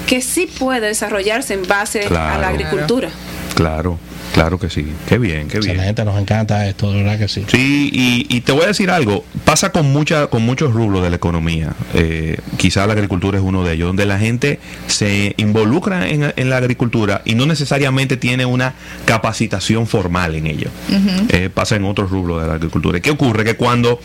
que 0.07 0.21
sí 0.21 0.47
puede 0.47 0.87
desarrollarse 0.87 1.53
en 1.53 1.67
base 1.67 1.99
claro, 2.07 2.35
a 2.35 2.37
la 2.37 2.47
agricultura. 2.47 3.09
Claro 3.55 3.99
Claro 4.35 4.59
que 4.59 4.69
sí, 4.69 4.85
qué 5.07 5.17
bien, 5.17 5.47
qué 5.47 5.59
bien. 5.61 5.75
Excelente, 5.77 6.03
nos 6.03 6.19
encanta 6.19 6.67
esto, 6.67 6.91
de 6.91 7.03
verdad 7.03 7.17
que 7.17 7.29
sí. 7.29 7.45
Sí, 7.47 7.89
y, 7.93 8.27
y 8.29 8.41
te 8.41 8.51
voy 8.51 8.63
a 8.63 8.67
decir 8.67 8.91
algo, 8.91 9.23
pasa 9.45 9.71
con 9.71 9.89
mucha, 9.93 10.27
con 10.27 10.43
muchos 10.43 10.73
rubros 10.73 11.01
de 11.03 11.09
la 11.09 11.15
economía. 11.15 11.73
Eh, 11.93 12.37
quizá 12.57 12.85
la 12.85 12.91
agricultura 12.91 13.37
es 13.37 13.43
uno 13.45 13.63
de 13.63 13.75
ellos, 13.75 13.87
donde 13.87 14.05
la 14.05 14.19
gente 14.19 14.59
se 14.87 15.35
involucra 15.37 16.09
en, 16.09 16.33
en 16.35 16.49
la 16.49 16.57
agricultura 16.57 17.21
y 17.23 17.35
no 17.35 17.45
necesariamente 17.45 18.17
tiene 18.17 18.45
una 18.45 18.73
capacitación 19.05 19.87
formal 19.87 20.35
en 20.35 20.47
ello. 20.47 20.69
Uh 20.89 20.93
-huh. 20.95 21.25
eh, 21.29 21.49
pasa 21.49 21.77
en 21.77 21.85
otros 21.85 22.09
rubros 22.11 22.41
de 22.41 22.47
la 22.49 22.55
agricultura. 22.55 22.97
¿Y 22.97 23.01
qué 23.01 23.11
ocurre? 23.11 23.45
Que 23.45 23.55
cuando 23.55 24.01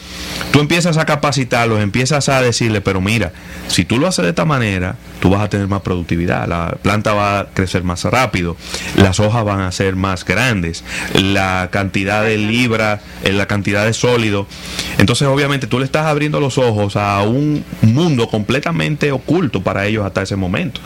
tú 0.52 0.60
empiezas 0.60 0.96
a 0.96 1.06
capacitarlos, 1.06 1.80
empiezas 1.82 2.28
a 2.28 2.40
decirle, 2.40 2.80
pero 2.80 3.00
mira, 3.00 3.32
si 3.66 3.84
tú 3.84 3.98
lo 3.98 4.06
haces 4.06 4.22
de 4.22 4.28
esta 4.28 4.44
manera, 4.44 4.94
tú 5.18 5.30
vas 5.30 5.42
a 5.42 5.48
tener 5.48 5.66
más 5.66 5.80
productividad, 5.80 6.46
la 6.46 6.76
planta 6.82 7.14
va 7.14 7.40
a 7.40 7.46
crecer 7.46 7.82
más 7.82 8.04
rápido, 8.04 8.56
las 8.94 9.18
hojas 9.18 9.44
van 9.44 9.62
a 9.62 9.72
ser 9.72 9.96
más 9.96 10.19
grandes, 10.24 10.84
la 11.14 11.68
cantidad 11.70 12.24
de 12.24 12.36
libra, 12.38 13.00
eh, 13.24 13.32
la 13.32 13.46
cantidad 13.46 13.84
de 13.84 13.92
sólido. 13.92 14.46
Entonces, 14.98 15.28
obviamente, 15.28 15.66
tú 15.66 15.78
le 15.78 15.84
estás 15.84 16.06
abriendo 16.06 16.40
los 16.40 16.58
ojos 16.58 16.96
a 16.96 17.22
un 17.22 17.64
mundo 17.82 18.28
completamente 18.28 19.12
oculto 19.12 19.62
para 19.62 19.86
ellos 19.86 20.04
hasta 20.04 20.22
ese 20.22 20.36
momento. 20.36 20.80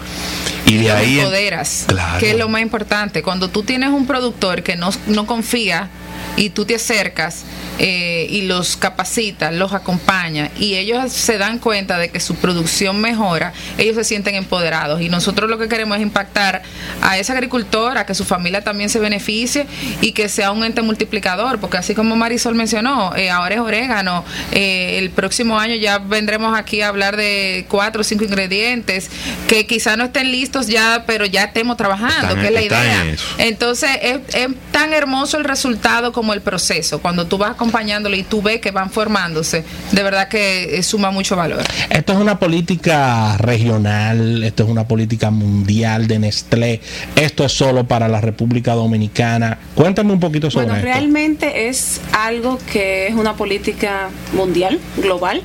Y 0.66 0.76
de 0.78 0.90
ahí. 0.90 1.18
Empoderas, 1.18 1.84
claro. 1.86 2.18
que 2.18 2.30
es 2.30 2.38
lo 2.38 2.48
más 2.48 2.62
importante. 2.62 3.22
Cuando 3.22 3.48
tú 3.48 3.62
tienes 3.62 3.90
un 3.90 4.06
productor 4.06 4.62
que 4.62 4.76
no, 4.76 4.90
no 5.06 5.26
confía 5.26 5.90
y 6.36 6.50
tú 6.50 6.64
te 6.64 6.74
acercas 6.76 7.44
eh, 7.78 8.26
y 8.30 8.42
los 8.42 8.76
capacitas, 8.76 9.52
los 9.52 9.72
acompaña 9.72 10.50
y 10.58 10.74
ellos 10.76 11.12
se 11.12 11.38
dan 11.38 11.58
cuenta 11.58 11.98
de 11.98 12.08
que 12.10 12.20
su 12.20 12.36
producción 12.36 13.00
mejora, 13.00 13.52
ellos 13.78 13.96
se 13.96 14.04
sienten 14.04 14.36
empoderados 14.36 15.00
y 15.00 15.08
nosotros 15.08 15.50
lo 15.50 15.58
que 15.58 15.68
queremos 15.68 15.96
es 15.96 16.02
impactar 16.02 16.62
a 17.02 17.18
esa 17.18 17.32
agricultora, 17.32 18.06
que 18.06 18.14
su 18.14 18.24
familia 18.24 18.62
también 18.62 18.90
se 18.90 19.00
beneficie 19.00 19.66
y 20.00 20.12
que 20.12 20.28
sea 20.28 20.52
un 20.52 20.64
ente 20.64 20.82
multiplicador, 20.82 21.58
porque 21.58 21.76
así 21.78 21.94
como 21.94 22.14
Marisol 22.16 22.54
mencionó, 22.54 23.14
eh, 23.16 23.30
ahora 23.30 23.56
es 23.56 23.60
orégano, 23.60 24.24
eh, 24.52 24.98
el 24.98 25.10
próximo 25.10 25.58
año 25.58 25.74
ya 25.74 25.98
vendremos 25.98 26.56
aquí 26.56 26.80
a 26.80 26.88
hablar 26.88 27.16
de 27.16 27.66
cuatro 27.68 28.02
o 28.02 28.04
cinco 28.04 28.24
ingredientes 28.24 29.10
que 29.48 29.66
quizá 29.66 29.96
no 29.96 30.04
estén 30.04 30.30
listos 30.30 30.68
ya, 30.68 31.04
pero 31.06 31.26
ya 31.26 31.44
estemos 31.44 31.76
trabajando, 31.76 32.28
Están- 32.28 32.40
que 32.40 32.46
es 32.46 32.52
la 32.52 32.62
idea. 32.62 33.04
Entonces 33.38 33.90
es, 34.00 34.18
es 34.34 34.48
tan 34.70 34.92
hermoso 34.92 35.36
el 35.38 35.44
resultado 35.44 36.12
como 36.12 36.23
como 36.24 36.32
el 36.32 36.40
proceso, 36.40 37.02
cuando 37.02 37.26
tú 37.26 37.36
vas 37.36 37.50
acompañándolo 37.50 38.16
y 38.16 38.22
tú 38.22 38.40
ves 38.40 38.58
que 38.58 38.70
van 38.70 38.88
formándose, 38.88 39.62
de 39.92 40.02
verdad 40.02 40.26
que 40.28 40.78
eh, 40.78 40.82
suma 40.82 41.10
mucho 41.10 41.36
valor. 41.36 41.62
Esto 41.90 42.14
es 42.14 42.18
una 42.18 42.38
política 42.38 43.36
regional, 43.36 44.42
esto 44.42 44.62
es 44.62 44.70
una 44.70 44.88
política 44.88 45.30
mundial 45.30 46.06
de 46.06 46.20
Nestlé, 46.20 46.80
esto 47.14 47.44
es 47.44 47.52
solo 47.52 47.86
para 47.86 48.08
la 48.08 48.22
República 48.22 48.72
Dominicana. 48.72 49.58
Cuéntame 49.74 50.14
un 50.14 50.20
poquito 50.20 50.50
sobre 50.50 50.64
bueno, 50.64 50.78
esto. 50.78 50.86
realmente 50.86 51.68
es 51.68 52.00
algo 52.12 52.58
que 52.72 53.08
es 53.08 53.14
una 53.14 53.34
política 53.34 54.08
mundial, 54.32 54.80
global. 54.96 55.42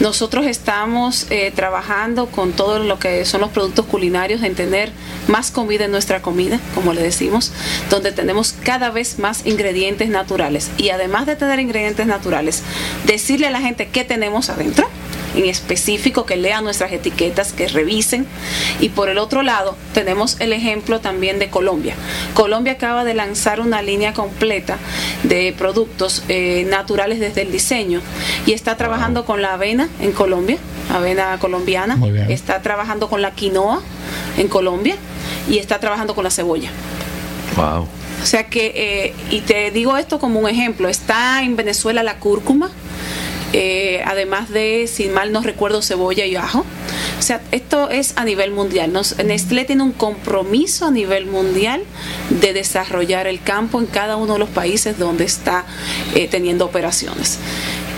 Nosotros 0.00 0.46
estamos 0.46 1.26
eh, 1.30 1.52
trabajando 1.54 2.26
con 2.26 2.52
todo 2.52 2.78
lo 2.80 2.98
que 2.98 3.24
son 3.24 3.40
los 3.40 3.50
productos 3.50 3.86
culinarios 3.86 4.42
en 4.42 4.54
tener 4.54 4.90
más 5.28 5.50
comida 5.50 5.84
en 5.84 5.90
nuestra 5.90 6.22
comida, 6.22 6.58
como 6.74 6.92
le 6.92 7.02
decimos, 7.02 7.52
donde 7.90 8.12
tenemos 8.12 8.54
cada 8.64 8.90
vez 8.90 9.18
más 9.18 9.46
ingredientes 9.46 10.07
naturales. 10.08 10.70
Y 10.78 10.90
además 10.90 11.26
de 11.26 11.36
tener 11.36 11.60
ingredientes 11.60 12.06
naturales, 12.06 12.62
decirle 13.06 13.46
a 13.46 13.50
la 13.50 13.60
gente 13.60 13.88
qué 13.88 14.04
tenemos 14.04 14.50
adentro 14.50 14.88
en 15.34 15.46
específico, 15.46 16.26
que 16.26 16.36
lean 16.36 16.64
nuestras 16.64 16.92
etiquetas, 16.92 17.52
que 17.52 17.68
revisen. 17.68 18.26
Y 18.80 18.90
por 18.90 19.08
el 19.08 19.18
otro 19.18 19.42
lado, 19.42 19.76
tenemos 19.94 20.36
el 20.40 20.52
ejemplo 20.52 21.00
también 21.00 21.38
de 21.38 21.48
Colombia. 21.48 21.94
Colombia 22.34 22.74
acaba 22.74 23.04
de 23.04 23.14
lanzar 23.14 23.60
una 23.60 23.82
línea 23.82 24.12
completa 24.12 24.78
de 25.22 25.54
productos 25.56 26.24
eh, 26.28 26.66
naturales 26.68 27.20
desde 27.20 27.42
el 27.42 27.52
diseño 27.52 28.00
y 28.46 28.52
está 28.52 28.76
trabajando 28.76 29.24
con 29.24 29.42
la 29.42 29.54
avena 29.54 29.88
en 30.00 30.12
Colombia, 30.12 30.58
avena 30.92 31.38
colombiana, 31.38 31.98
está 32.28 32.62
trabajando 32.62 33.08
con 33.08 33.22
la 33.22 33.32
quinoa 33.32 33.80
en 34.36 34.48
Colombia 34.48 34.96
y 35.48 35.58
está 35.58 35.78
trabajando 35.78 36.14
con 36.14 36.24
la 36.24 36.30
cebolla. 36.30 36.70
Wow. 37.56 37.86
O 38.22 38.26
sea 38.26 38.44
que, 38.44 38.72
eh, 38.74 39.14
y 39.30 39.40
te 39.40 39.70
digo 39.70 39.96
esto 39.96 40.18
como 40.18 40.40
un 40.40 40.48
ejemplo, 40.48 40.88
está 40.88 41.42
en 41.42 41.56
Venezuela 41.56 42.02
la 42.02 42.18
cúrcuma, 42.18 42.70
eh, 43.52 44.02
además 44.04 44.50
de, 44.50 44.86
si 44.92 45.08
mal 45.08 45.32
no 45.32 45.40
recuerdo, 45.40 45.80
cebolla 45.80 46.26
y 46.26 46.36
ajo. 46.36 46.64
O 47.18 47.22
sea, 47.22 47.40
esto 47.50 47.88
es 47.90 48.12
a 48.16 48.24
nivel 48.24 48.50
mundial. 48.50 48.92
Nestlé 48.92 49.64
tiene 49.64 49.82
un 49.82 49.92
compromiso 49.92 50.86
a 50.86 50.90
nivel 50.90 51.26
mundial 51.26 51.82
de 52.28 52.52
desarrollar 52.52 53.26
el 53.26 53.40
campo 53.42 53.80
en 53.80 53.86
cada 53.86 54.16
uno 54.16 54.34
de 54.34 54.38
los 54.38 54.50
países 54.50 54.98
donde 54.98 55.24
está 55.24 55.64
eh, 56.14 56.28
teniendo 56.28 56.66
operaciones. 56.66 57.38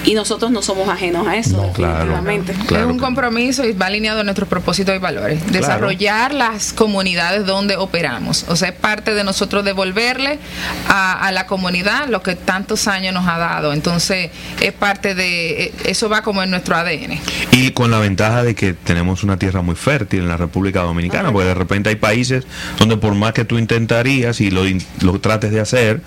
Y 0.04 0.14
nosotros 0.14 0.50
no 0.50 0.62
somos 0.62 0.88
ajenos 0.88 1.26
a 1.26 1.36
eso, 1.36 1.56
No, 1.58 1.72
claro. 1.72 1.94
definitivamente. 2.12 2.52
Claro 2.66 2.84
es 2.86 2.90
un 2.92 2.98
compromiso 2.98 3.64
y 3.66 3.72
va 3.72 3.86
alineado 3.86 4.20
a 4.20 4.24
nuestros 4.24 4.48
propósitos 4.48 4.94
y 4.94 4.98
valores. 4.98 5.52
Desarrollar 5.52 6.32
las 6.34 6.72
comunidades 6.72 7.44
donde 7.46 7.76
operamos. 7.76 8.44
O 8.48 8.56
sea, 8.56 8.68
es 8.70 8.74
parte 8.74 9.14
de 9.14 9.24
nosotros 9.24 9.64
devolverle 9.64 10.38
a, 10.88 11.12
a 11.26 11.32
la 11.32 11.46
comunidad 11.46 12.08
lo 12.08 12.22
que 12.22 12.34
tantos 12.34 12.88
años 12.88 13.12
nos 13.12 13.26
ha 13.28 13.38
dado. 13.38 13.72
Entonces, 13.72 14.30
es 14.60 14.72
parte 14.72 15.14
de. 15.14 15.64
eh, 15.64 15.72
Eso 15.84 16.08
va 16.08 16.22
como 16.22 16.42
en 16.42 16.50
nuestro 16.50 16.76
ADN. 16.76 17.18
Y 17.52 17.72
con 17.72 17.90
la 17.90 17.98
ventaja 17.98 18.42
de 18.42 18.54
que 18.54 18.72
tenemos 18.72 19.22
una 19.22 19.36
tierra 19.38 19.60
muy 19.62 19.74
fértil 19.76 20.20
en 20.20 20.28
la 20.28 20.36
República 20.36 20.80
Dominicana, 20.82 21.30
porque 21.32 21.48
de 21.48 21.54
repente 21.54 21.90
hay 21.90 21.96
países 21.96 22.44
donde 22.78 22.96
por 22.96 23.14
más 23.14 23.32
que 23.34 23.44
tú 23.44 23.58
intentarías 23.58 24.40
y 24.40 24.50
lo, 24.50 24.62
lo 25.02 25.20
trates 25.20 25.50
de 25.52 25.60
hacer, 25.60 26.00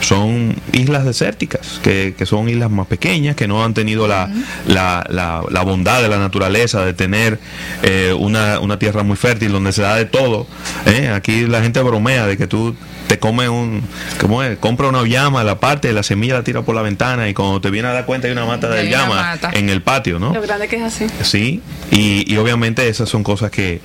son 0.00 0.54
islas 0.72 1.04
desérticas, 1.04 1.80
que, 1.82 2.14
que 2.16 2.26
son 2.26 2.48
islas 2.48 2.70
más 2.70 2.86
pequeñas, 2.86 3.31
que 3.36 3.48
no 3.48 3.64
han 3.64 3.74
tenido 3.74 4.06
la, 4.08 4.30
la, 4.66 5.04
la- 5.08 5.42
la 5.50 5.62
bondad 5.62 6.02
de 6.02 6.08
la 6.08 6.18
naturaleza 6.18 6.84
de 6.84 6.92
tener 6.94 7.38
eh, 7.82 8.14
una, 8.18 8.60
una 8.60 8.78
tierra 8.78 9.02
muy 9.02 9.16
fértil 9.16 9.52
donde 9.52 9.72
se 9.72 9.82
da 9.82 9.96
de 9.96 10.04
todo. 10.04 10.46
¿eh? 10.86 11.08
Aquí 11.14 11.46
la 11.46 11.62
gente 11.62 11.80
bromea 11.82 12.26
de 12.26 12.36
que 12.36 12.46
tú 12.46 12.74
te 13.08 13.18
comes 13.18 13.48
un, 13.48 13.82
¿cómo 14.20 14.42
es? 14.42 14.56
Compra 14.58 14.88
una 14.88 15.02
llama, 15.04 15.44
la 15.44 15.58
parte, 15.60 15.92
la 15.92 16.02
semilla 16.02 16.34
la 16.34 16.44
tira 16.44 16.62
por 16.62 16.74
la 16.74 16.82
ventana 16.82 17.28
y 17.28 17.34
cuando 17.34 17.60
te 17.60 17.70
viene 17.70 17.88
a 17.88 17.92
dar 17.92 18.06
cuenta 18.06 18.26
hay 18.26 18.32
una 18.32 18.46
mata 18.46 18.68
de 18.70 18.88
llama 18.88 19.16
mata. 19.16 19.50
en 19.52 19.68
el 19.68 19.82
patio, 19.82 20.18
¿no? 20.18 20.32
Lo 20.32 20.40
grande 20.40 20.68
que 20.68 20.76
es 20.76 20.82
así. 20.82 21.06
Sí, 21.22 21.60
y, 21.90 22.24
y 22.32 22.36
obviamente 22.38 22.88
esas 22.88 23.08
son 23.08 23.22
cosas 23.22 23.50
que, 23.50 23.80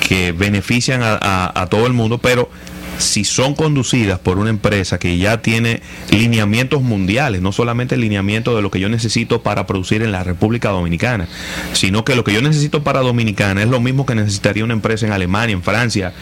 que 0.00 0.32
benefician 0.32 1.02
a, 1.02 1.18
a- 1.20 1.62
a 1.62 1.66
todo 1.66 1.86
el 1.86 1.92
mundo, 1.92 2.18
pero 2.18 2.50
si 2.98 3.24
son 3.24 3.54
conducidas 3.54 4.18
por 4.18 4.38
una 4.38 4.50
empresa 4.50 4.98
que 4.98 5.18
ya 5.18 5.42
tiene 5.42 5.82
lineamientos 6.10 6.82
mundiales, 6.82 7.40
no 7.42 7.52
solamente 7.52 7.94
el 7.94 8.00
lineamiento 8.00 8.56
de 8.56 8.62
lo 8.62 8.70
que 8.70 8.80
yo 8.80 8.88
necesito 8.88 9.42
para 9.42 9.66
producir 9.66 10.02
en 10.02 10.12
la 10.12 10.24
República 10.24 10.70
Dominicana, 10.70 11.28
sino 11.72 12.04
que 12.04 12.14
lo 12.14 12.24
que 12.24 12.32
yo 12.32 12.42
necesito 12.42 12.82
para 12.82 13.00
Dominicana 13.00 13.62
es 13.62 13.68
lo 13.68 13.80
mismo 13.80 14.06
que 14.06 14.14
necesitaría 14.14 14.64
una 14.64 14.74
empresa 14.74 15.06
en 15.06 15.12
Alemania, 15.12 15.54
en 15.54 15.62
Francia 15.62 16.12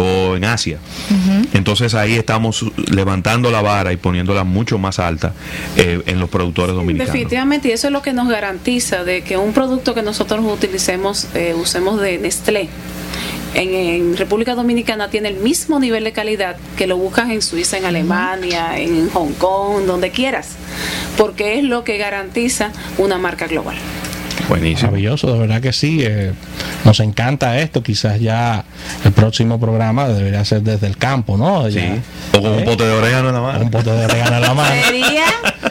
o 0.00 0.36
en 0.36 0.44
Asia. 0.44 0.78
Entonces 1.52 1.94
ahí 1.94 2.14
estamos 2.14 2.64
levantando 2.90 3.50
la 3.50 3.62
vara 3.62 3.92
y 3.92 3.96
poniéndola 3.96 4.44
mucho 4.44 4.78
más 4.78 4.98
alta 4.98 5.34
eh, 5.76 6.02
en 6.06 6.20
los 6.20 6.28
productores 6.30 6.74
dominicanos. 6.74 7.12
Definitivamente, 7.12 7.68
y 7.68 7.72
eso 7.72 7.88
es 7.88 7.92
lo 7.92 8.02
que 8.02 8.12
nos 8.12 8.28
garantiza 8.28 9.04
de 9.04 9.22
que 9.22 9.36
un 9.36 9.52
producto 9.52 9.94
que 9.94 10.02
nosotros 10.02 10.44
utilicemos, 10.44 11.28
eh, 11.34 11.54
usemos 11.54 12.00
de 12.00 12.18
Nestlé, 12.18 12.68
en, 13.54 13.74
en 13.74 14.16
República 14.16 14.54
Dominicana 14.54 15.08
tiene 15.08 15.28
el 15.28 15.36
mismo 15.36 15.78
nivel 15.80 16.04
de 16.04 16.12
calidad 16.12 16.56
que 16.76 16.86
lo 16.86 16.96
buscas 16.96 17.30
en 17.30 17.42
Suiza, 17.42 17.76
en 17.78 17.84
Alemania, 17.84 18.78
en 18.78 19.10
Hong 19.10 19.32
Kong, 19.34 19.84
donde 19.86 20.10
quieras, 20.10 20.50
porque 21.16 21.58
es 21.58 21.64
lo 21.64 21.84
que 21.84 21.98
garantiza 21.98 22.70
una 22.98 23.18
marca 23.18 23.46
global. 23.46 23.76
Buenísimo. 24.48 24.90
Maravilloso, 24.90 25.32
de 25.32 25.38
verdad 25.38 25.60
que 25.60 25.72
sí. 25.72 26.00
eh, 26.02 26.32
nos 26.84 26.98
encanta 27.00 27.58
esto. 27.60 27.82
Quizás 27.82 28.20
ya 28.20 28.64
el 29.04 29.12
próximo 29.12 29.58
programa 29.60 30.08
debería 30.08 30.44
ser 30.44 30.62
desde 30.62 30.88
el 30.88 30.96
campo, 30.96 31.36
¿no? 31.38 31.70
Sí. 31.70 31.74
Ya, 31.76 31.96
O 32.36 32.42
con 32.42 32.52
un 32.52 32.58
¿eh? 32.60 32.64
pote 32.64 32.84
de 32.84 32.90
orégano 32.90 33.28
en 33.28 33.34
la 33.36 33.40
mano. 33.40 33.60
un 33.64 33.70
pote 33.70 33.90
de 33.90 34.04
orégano 34.04 34.36
en 34.36 34.42
la 34.42 34.54
mano. 34.54 34.82
Sería 34.84 35.24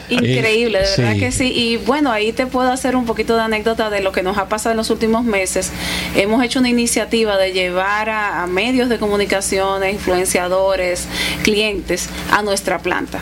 increíble, 0.08 0.78
de 0.80 0.84
verdad 0.96 1.12
Sí. 1.14 1.20
que 1.20 1.32
sí. 1.32 1.52
Y 1.54 1.76
bueno, 1.78 2.10
ahí 2.12 2.32
te 2.32 2.46
puedo 2.46 2.70
hacer 2.70 2.96
un 2.96 3.06
poquito 3.06 3.36
de 3.36 3.42
anécdota 3.42 3.90
de 3.90 4.00
lo 4.00 4.12
que 4.12 4.22
nos 4.22 4.38
ha 4.38 4.48
pasado 4.48 4.70
en 4.72 4.76
los 4.76 4.90
últimos 4.90 5.24
meses. 5.24 5.70
Hemos 6.16 6.42
hecho 6.44 6.58
una 6.60 6.68
iniciativa 6.68 7.36
de 7.36 7.52
llevar 7.52 8.08
a, 8.10 8.42
a 8.42 8.46
medios 8.46 8.88
de 8.88 8.98
comunicaciones, 8.98 9.94
influenciadores, 9.94 11.06
clientes 11.42 12.08
a 12.30 12.42
nuestra 12.42 12.78
planta. 12.78 13.20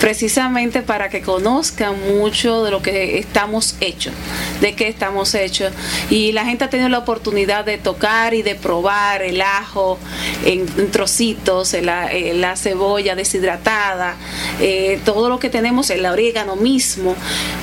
Precisamente 0.00 0.82
para 0.82 1.08
que 1.10 1.20
conozcan 1.22 1.94
mucho 2.18 2.64
de 2.64 2.72
lo 2.72 2.82
que 2.82 3.18
estamos 3.18 3.76
hechos, 3.80 4.12
de 4.60 4.74
qué 4.74 4.88
estamos 4.88 5.32
hechos. 5.34 5.72
Y 6.10 6.32
la 6.32 6.44
gente 6.44 6.64
ha 6.64 6.70
tenido 6.70 6.88
la 6.88 6.98
oportunidad 6.98 7.64
de 7.64 7.78
tocar 7.78 8.34
y 8.34 8.42
de 8.42 8.56
probar 8.56 9.22
el 9.22 9.40
ajo 9.40 9.98
en, 10.44 10.66
en 10.76 10.90
trocitos, 10.90 11.72
la 11.82 12.56
cebolla 12.56 13.14
deshidratada, 13.14 14.16
eh, 14.60 15.00
todo 15.04 15.28
lo 15.28 15.38
que 15.38 15.50
tenemos, 15.50 15.88
orégano 16.22 16.56
mismo, 16.56 17.16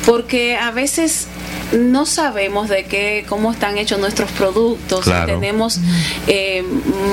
porque 0.05 0.55
a 0.57 0.71
veces 0.71 1.27
no 1.71 2.05
sabemos 2.05 2.67
de 2.67 2.85
qué, 2.85 3.25
cómo 3.29 3.51
están 3.51 3.77
hechos 3.77 3.99
nuestros 3.99 4.31
productos, 4.31 5.01
Claro. 5.05 5.33
tenemos 5.35 5.79
eh, 6.27 6.63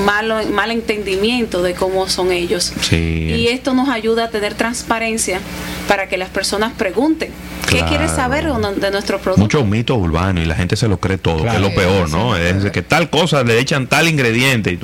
malo, 0.05 0.39
mal 0.51 0.71
entendimiento 0.71 1.61
de 1.63 1.73
cómo 1.73 2.09
son 2.09 2.31
ellos. 2.31 2.73
Sí. 2.81 2.95
Y 3.37 3.47
esto 3.47 3.73
nos 3.73 3.87
ayuda 3.89 4.25
a 4.25 4.29
tener 4.29 4.55
transparencia 4.55 5.39
para 5.87 6.09
que 6.09 6.17
las 6.17 6.29
personas 6.29 6.73
pregunten 6.73 7.29
qué 7.69 7.77
Claro. 7.77 7.87
quieres 7.87 8.11
saber 8.11 8.45
de 8.45 8.91
nuestro 8.91 9.19
producto. 9.19 9.41
Muchos 9.41 9.65
mitos 9.65 9.97
urbanos 9.97 10.43
y 10.43 10.47
la 10.47 10.55
gente 10.55 10.75
se 10.75 10.87
lo 10.87 10.99
cree 10.99 11.17
todo, 11.17 11.43
Claro. 11.43 11.51
que 11.51 11.55
es 11.57 11.61
lo 11.61 11.75
peor, 11.81 12.09
¿no? 12.09 12.35
Sí, 12.35 12.41
Es 12.65 12.71
que 12.71 12.81
tal 12.81 13.09
cosa 13.09 13.43
le 13.43 13.59
echan 13.59 13.87
tal 13.87 14.07
ingrediente. 14.07 14.71
y 14.73 14.79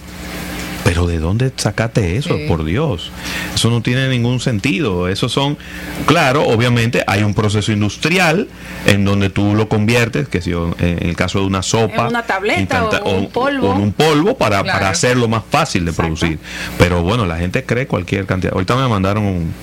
Pero 0.84 1.08
¿de 1.08 1.18
dónde 1.20 1.52
sacaste 1.56 2.18
eso? 2.18 2.36
Sí. 2.36 2.46
Por 2.48 2.66
Dios. 2.66 3.12
Eso 3.56 3.70
no 3.70 3.82
tiene 3.82 4.10
ningún 4.10 4.40
sentido. 4.42 5.08
Eso 5.08 5.30
son, 5.30 5.58
claro, 6.06 6.44
obviamente 6.46 7.04
hay 7.08 7.24
un 7.24 7.34
proceso 7.34 7.72
industrial 7.72 8.50
en 8.86 9.06
donde 9.06 9.30
tú 9.30 9.56
lo 9.56 9.70
conviertes, 9.70 10.28
que 10.28 10.42
si 10.42 10.52
en 10.52 10.76
el 10.80 11.16
caso 11.16 11.40
de 11.40 11.46
una 11.46 11.62
sopa. 11.64 12.02
En 12.04 12.08
una 12.08 12.24
tableta 12.24 12.84
o 12.86 13.10
en 13.12 13.16
un 13.20 13.30
polvo. 13.30 13.70
o 13.70 13.76
en 13.76 13.82
un 13.82 13.94
polvo 13.94 14.38
para, 14.38 14.62
Claro. 14.62 14.78
para 14.80 14.90
hacerlo 14.90 15.28
más 15.30 15.44
fácil 15.50 15.86
de 15.86 15.92
Exacto. 15.92 16.16
producir. 16.16 16.40
Pero 16.78 17.02
bueno, 17.02 17.26
la 17.26 17.38
gente 17.38 17.64
cree 17.64 17.88
cualquier 17.88 18.26
cantidad. 18.26 18.54
Ahorita 18.54 18.76
me 18.76 18.88
mandaron 18.88 19.24
un- 19.24 19.54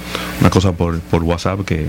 una 0.40 0.48
cosa 0.50 0.72
por, 0.72 1.00
por 1.00 1.22
WhatsApp 1.22 1.60
que 1.66 1.86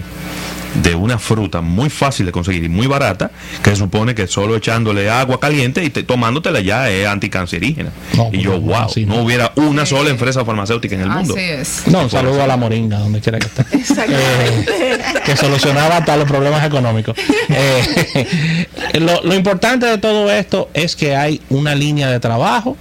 de 0.76 0.96
una 0.96 1.20
fruta 1.20 1.62
muy 1.62 1.90
fácil 1.90 2.26
de 2.26 2.32
conseguir 2.32 2.64
y 2.64 2.70
muy 2.70 2.88
barata, 2.88 3.32
que 3.64 3.72
se 3.72 3.76
supone 3.78 4.16
que 4.16 4.28
solo 4.28 4.56
echándole 4.56 5.10
agua 5.10 5.40
caliente 5.40 5.84
y 5.84 5.90
te- 5.90 6.04
tomándotela 6.04 6.60
ya 6.62 6.90
es 6.90 7.08
anticancerígena. 7.08 7.90
No, 8.16 8.30
y 8.32 8.40
yo, 8.42 8.52
no, 8.54 8.60
wow, 8.62 8.76
así 8.76 9.06
no 9.06 9.16
no. 9.18 9.22
hubiera 9.24 9.52
una 9.56 9.86
sola 9.86 10.10
empresa 10.10 10.46
farmacéutica 10.46 10.96
en 10.96 11.02
el 11.02 11.10
mundo. 11.10 11.34
Así 11.36 11.44
es. 11.44 11.84
No, 11.88 12.02
un 12.04 12.10
saludo 12.10 12.42
a 12.44 12.48
la 12.48 12.58
moringa, 12.58 13.00
donde 13.00 13.20
quiera 13.20 13.40
que 13.40 13.48
esté. 13.48 13.66
Eh, 14.08 15.00
que 15.26 15.36
solucionaba 15.38 15.98
hasta 15.98 16.16
los 16.18 16.28
problemas 16.28 16.66
económicos. 16.66 17.16
Eh, 17.50 18.68
lo, 19.00 19.22
lo 19.24 19.36
importante 19.36 19.86
de 19.86 19.98
todo 19.98 20.32
esto 20.32 20.70
es 20.74 20.96
que 20.96 21.16
hay 21.16 21.42
una 21.50 21.76
línea 21.76 22.10
de 22.10 22.20
trabajo, 22.20 22.78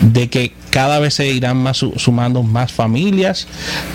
de 0.00 0.28
que 0.28 0.52
cada 0.70 0.98
vez 0.98 1.14
se 1.14 1.28
irán 1.28 1.56
más 1.58 1.76
su- 1.76 1.92
sumando 1.96 2.42
más 2.42 2.72
familias, 2.72 3.46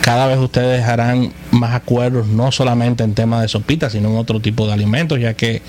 cada 0.02 0.28
vez 0.28 0.38
ustedes 0.38 0.84
harán 0.86 1.32
más 1.52 1.74
acuerdos, 1.76 2.28
no 2.28 2.52
solamente 2.52 3.04
en 3.04 3.14
temas 3.14 3.42
de 3.42 3.48
sopitas, 3.50 3.92
sino 3.92 4.10
en 4.10 4.16
otro 4.18 4.40
tipo 4.40 4.66
de 4.68 4.74
alimentos, 4.74 5.20
ya 5.20 5.34
que 5.34 5.62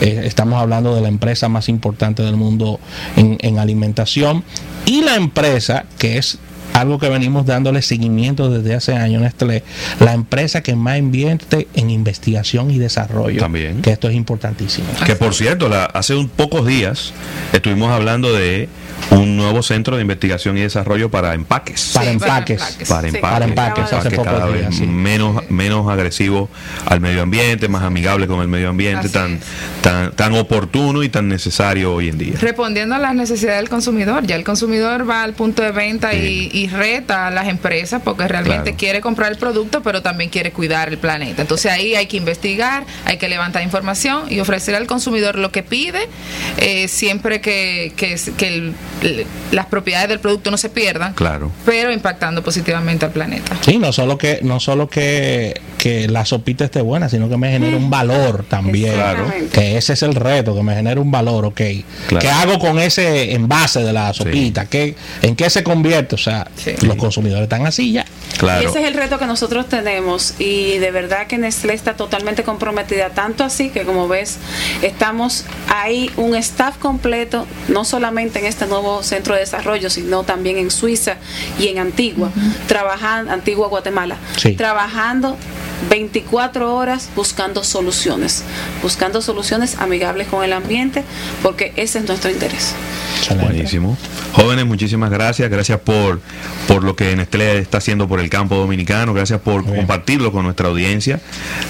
eh, 0.00 0.22
estamos 0.24 0.60
hablando 0.60 0.94
de 0.94 1.00
la 1.02 1.08
empresa 1.08 1.48
más 1.48 1.68
importante 1.68 2.22
del 2.22 2.36
mundo 2.36 2.80
en, 3.16 3.38
en 3.40 3.58
alimentación 3.58 4.42
y 4.86 5.02
la 5.02 5.14
empresa 5.16 5.84
que 5.98 6.18
es 6.18 6.38
algo 6.72 6.98
que 6.98 7.08
venimos 7.08 7.46
dándole 7.46 7.80
seguimiento 7.80 8.50
desde 8.50 8.74
hace 8.74 8.92
años, 8.94 9.22
Nestlé, 9.22 9.62
la 9.98 10.12
empresa 10.12 10.62
que 10.62 10.74
más 10.74 10.98
invierte 10.98 11.68
en 11.74 11.88
investigación 11.88 12.70
y 12.70 12.76
desarrollo. 12.78 13.40
También. 13.40 13.80
Que 13.80 13.92
esto 13.92 14.10
es 14.10 14.14
importantísimo. 14.14 14.86
Que 15.06 15.16
por 15.16 15.32
cierto, 15.34 15.70
la, 15.70 15.86
hace 15.86 16.14
un 16.14 16.28
pocos 16.28 16.66
días 16.66 17.14
estuvimos 17.54 17.90
hablando 17.90 18.30
de 18.34 18.68
un 19.10 19.36
nuevo 19.36 19.62
centro 19.62 19.96
de 19.96 20.02
investigación 20.02 20.58
y 20.58 20.62
desarrollo 20.62 21.10
para 21.10 21.34
empaques. 21.34 21.92
Para 21.94 22.06
Sí, 22.06 22.12
empaques. 22.12 22.58
para 22.58 22.68
empaques. 22.70 22.88
Para 22.88 23.00
Sí, 23.10 23.16
empaques, 23.16 23.20
para 23.22 23.44
empaques, 23.46 23.90
para 24.18 24.24
cada 24.24 24.46
vez 24.46 24.66
sí. 24.76 24.86
menos, 24.86 25.48
menos 25.50 25.88
agresivo 25.88 26.48
al 26.86 27.00
medio 27.00 27.22
ambiente, 27.22 27.68
más 27.68 27.82
amigable 27.82 28.26
con 28.26 28.40
el 28.40 28.48
medio 28.48 28.68
ambiente, 28.70 29.08
tan, 29.08 29.38
tan, 29.80 30.12
tan 30.12 30.34
oportuno 30.34 31.02
y 31.02 31.08
tan 31.08 31.28
necesario 31.28 31.94
hoy 31.94 32.08
en 32.08 32.18
día. 32.18 32.34
Respondiendo 32.40 32.94
a 32.94 32.98
las 32.98 33.14
necesidades 33.14 33.60
del 33.60 33.68
consumidor, 33.68 34.26
ya 34.26 34.34
el 34.36 34.44
consumidor 34.44 35.08
va 35.08 35.22
al 35.22 35.34
punto 35.34 35.62
de 35.62 35.72
venta 35.72 36.10
Sí. 36.12 36.50
y, 36.52 36.58
y 36.64 36.68
reta 36.68 37.28
a 37.28 37.30
las 37.30 37.48
empresas 37.48 38.02
porque 38.04 38.26
realmente 38.26 38.62
Claro. 38.64 38.76
quiere 38.78 39.00
comprar 39.00 39.30
el 39.32 39.38
producto, 39.38 39.82
pero 39.82 40.02
también 40.02 40.30
quiere 40.30 40.50
cuidar 40.52 40.88
el 40.88 40.98
planeta. 40.98 41.42
Entonces 41.42 41.70
ahí 41.70 41.94
hay 41.94 42.06
que 42.06 42.16
investigar, 42.16 42.84
hay 43.04 43.18
que 43.18 43.28
levantar 43.28 43.62
información 43.62 44.24
y 44.30 44.40
ofrecer 44.40 44.74
al 44.74 44.86
consumidor 44.86 45.36
lo 45.38 45.52
que 45.52 45.62
pide, 45.62 46.08
eh, 46.58 46.88
siempre 46.88 47.40
que, 47.40 47.92
que, 47.96 48.18
que 48.36 48.48
el- 48.48 48.74
las 49.52 49.66
propiedades 49.66 50.08
del 50.08 50.20
producto 50.20 50.50
no 50.50 50.56
se 50.56 50.68
pierdan, 50.68 51.12
Claro. 51.14 51.50
pero 51.64 51.92
impactando 51.92 52.42
positivamente 52.42 53.04
al 53.04 53.12
planeta. 53.12 53.56
Sí, 53.60 53.78
no 53.78 53.92
solo 53.92 54.16
que 54.18 54.40
no 54.42 54.58
solo 54.60 54.88
que, 54.88 55.60
que 55.78 56.08
la 56.08 56.24
sopita 56.24 56.64
esté 56.64 56.80
buena, 56.80 57.08
sino 57.08 57.28
que 57.28 57.36
me 57.36 57.50
genere 57.50 57.76
un 57.76 57.90
valor 57.90 58.44
también. 58.48 58.94
Claro. 58.94 59.30
Que 59.52 59.76
ese 59.76 59.92
es 59.92 60.02
el 60.02 60.14
reto, 60.14 60.54
que 60.54 60.62
me 60.62 60.74
genere 60.74 60.98
un 61.00 61.10
valor, 61.10 61.44
ok. 61.46 61.60
Claro. 62.08 62.20
¿Qué 62.20 62.28
hago 62.30 62.58
con 62.58 62.78
ese 62.78 63.34
envase 63.34 63.80
de 63.82 63.92
la 63.92 64.12
sopita? 64.14 64.66
¿Qué, 64.66 64.94
¿En 65.22 65.36
qué 65.36 65.50
se 65.50 65.62
convierte? 65.62 66.14
O 66.14 66.18
sea, 66.18 66.48
Sí. 66.56 66.72
los 66.82 66.96
consumidores 66.96 67.44
están 67.44 67.66
así 67.66 67.92
ya. 67.92 68.04
Claro. 68.38 68.62
Y 68.62 68.66
ese 68.66 68.80
es 68.82 68.86
el 68.88 68.94
reto 68.94 69.18
que 69.18 69.26
nosotros 69.26 69.68
tenemos 69.68 70.34
y 70.38 70.78
de 70.78 70.90
verdad 70.90 71.26
que 71.26 71.38
Nestlé 71.38 71.74
está 71.74 71.94
totalmente 71.94 72.42
comprometida, 72.42 73.10
tanto 73.10 73.44
así 73.44 73.70
que 73.70 73.84
como 73.84 74.08
ves, 74.08 74.38
estamos 74.82 75.44
ahí 75.68 76.10
un 76.16 76.34
staff 76.36 76.76
completo, 76.78 77.46
no 77.68 77.84
solamente 77.84 78.38
en 78.38 78.46
este 78.46 78.66
nuevo 78.66 79.02
centro 79.02 79.34
de 79.34 79.40
desarrollo, 79.40 79.88
sino 79.90 80.22
también 80.24 80.58
en 80.58 80.70
Suiza 80.70 81.16
y 81.58 81.68
en 81.68 81.78
Antigua, 81.78 82.30
trabajando, 82.68 83.32
Antigua, 83.32 83.68
Guatemala, 83.68 84.16
Sí. 84.36 84.52
trabajando 84.54 85.36
24 85.90 86.74
horas 86.74 87.08
buscando 87.14 87.62
soluciones, 87.64 88.42
buscando 88.82 89.20
soluciones 89.22 89.76
amigables 89.78 90.26
con 90.28 90.42
el 90.42 90.52
ambiente, 90.52 91.04
porque 91.42 91.72
ese 91.76 91.98
es 91.98 92.04
nuestro 92.06 92.30
interés. 92.30 92.74
Buenísimo. 93.40 93.96
Jóvenes, 94.36 94.66
muchísimas 94.66 95.10
gracias. 95.10 95.48
Gracias 95.50 95.80
por, 95.80 96.20
por 96.68 96.84
lo 96.84 96.94
que 96.94 97.16
Nestlé 97.16 97.58
está 97.58 97.78
haciendo 97.78 98.06
por 98.06 98.20
el 98.20 98.28
campo 98.28 98.56
dominicano. 98.56 99.14
Gracias 99.14 99.40
por 99.40 99.64
bien. 99.64 99.76
compartirlo 99.76 100.30
con 100.30 100.44
nuestra 100.44 100.68
audiencia. 100.68 101.20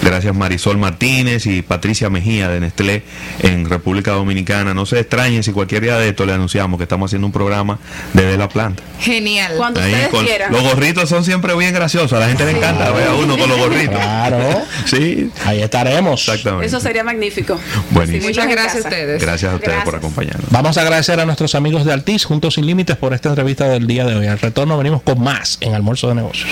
Gracias 0.02 0.35
Marisol 0.35 0.76
Martínez 0.76 1.46
y 1.46 1.62
Patricia 1.62 2.11
Mejía 2.11 2.48
de 2.48 2.59
Nestlé 2.61 3.05
en 3.42 3.70
República 3.70 4.11
Dominicana. 4.12 4.74
No 4.74 4.85
se 4.85 4.98
extrañen 4.98 5.44
si 5.44 5.52
cualquier 5.52 5.83
día 5.83 5.96
de 5.96 6.09
esto 6.09 6.26
le 6.26 6.33
anunciamos 6.33 6.76
que 6.79 6.83
estamos 6.83 7.09
haciendo 7.09 7.26
un 7.26 7.33
programa 7.33 7.79
desde 8.12 8.37
la 8.37 8.48
planta. 8.48 8.83
Genial. 8.98 9.52
Cuando 9.57 9.81
Ahí 9.81 9.92
ustedes 9.92 10.09
con- 10.09 10.24
quieran. 10.24 10.52
los 10.52 10.62
gorritos 10.62 11.09
son 11.09 11.24
siempre 11.24 11.55
bien 11.57 11.72
graciosos. 11.72 12.12
A 12.14 12.18
la 12.20 12.26
gente 12.29 12.44
le 12.46 12.50
encanta 12.59 12.90
ver 12.90 13.09
a 13.09 13.14
uno 13.14 13.38
con 13.38 13.48
los 13.48 13.59
gorritos. 13.59 13.94
Claro. 13.96 14.37
Sí, 14.87 15.31
Ahí 15.44 15.62
estaremos. 15.62 16.20
exactamente. 16.29 16.66
Eso 16.66 16.79
sería 16.81 17.02
magnífico. 17.02 17.59
Buenísimo. 17.90 18.22
Sí, 18.22 18.29
Muchas 18.29 18.48
gracias 18.48 18.85
a 18.85 18.88
ustedes. 18.88 19.20
Gracias 19.22 19.52
a 19.52 19.57
ustedes 19.57 19.83
por 19.85 19.96
acompañarnos. 19.96 20.50
Vamos 20.50 20.76
a 20.79 20.83
agradecer 20.83 21.18
a 21.18 21.26
nuestros 21.26 21.55
amigos 21.57 21.85
de 21.85 21.92
Altiz, 21.92 22.24
Juntos 22.24 22.56
Sin 22.57 22.64
Límites, 22.64 22.97
por 22.97 23.12
esta 23.12 23.29
entrevista 23.29 23.69
del 23.69 23.87
día 23.87 24.07
de 24.07 24.14
hoy. 24.16 24.27
Al 24.29 24.38
retorno 24.38 24.79
venimos 24.79 25.03
con 25.03 25.21
más 25.21 25.59
en 25.61 25.75
Almuerzo 25.75 26.09
de 26.09 26.14
Negocios. 26.14 26.49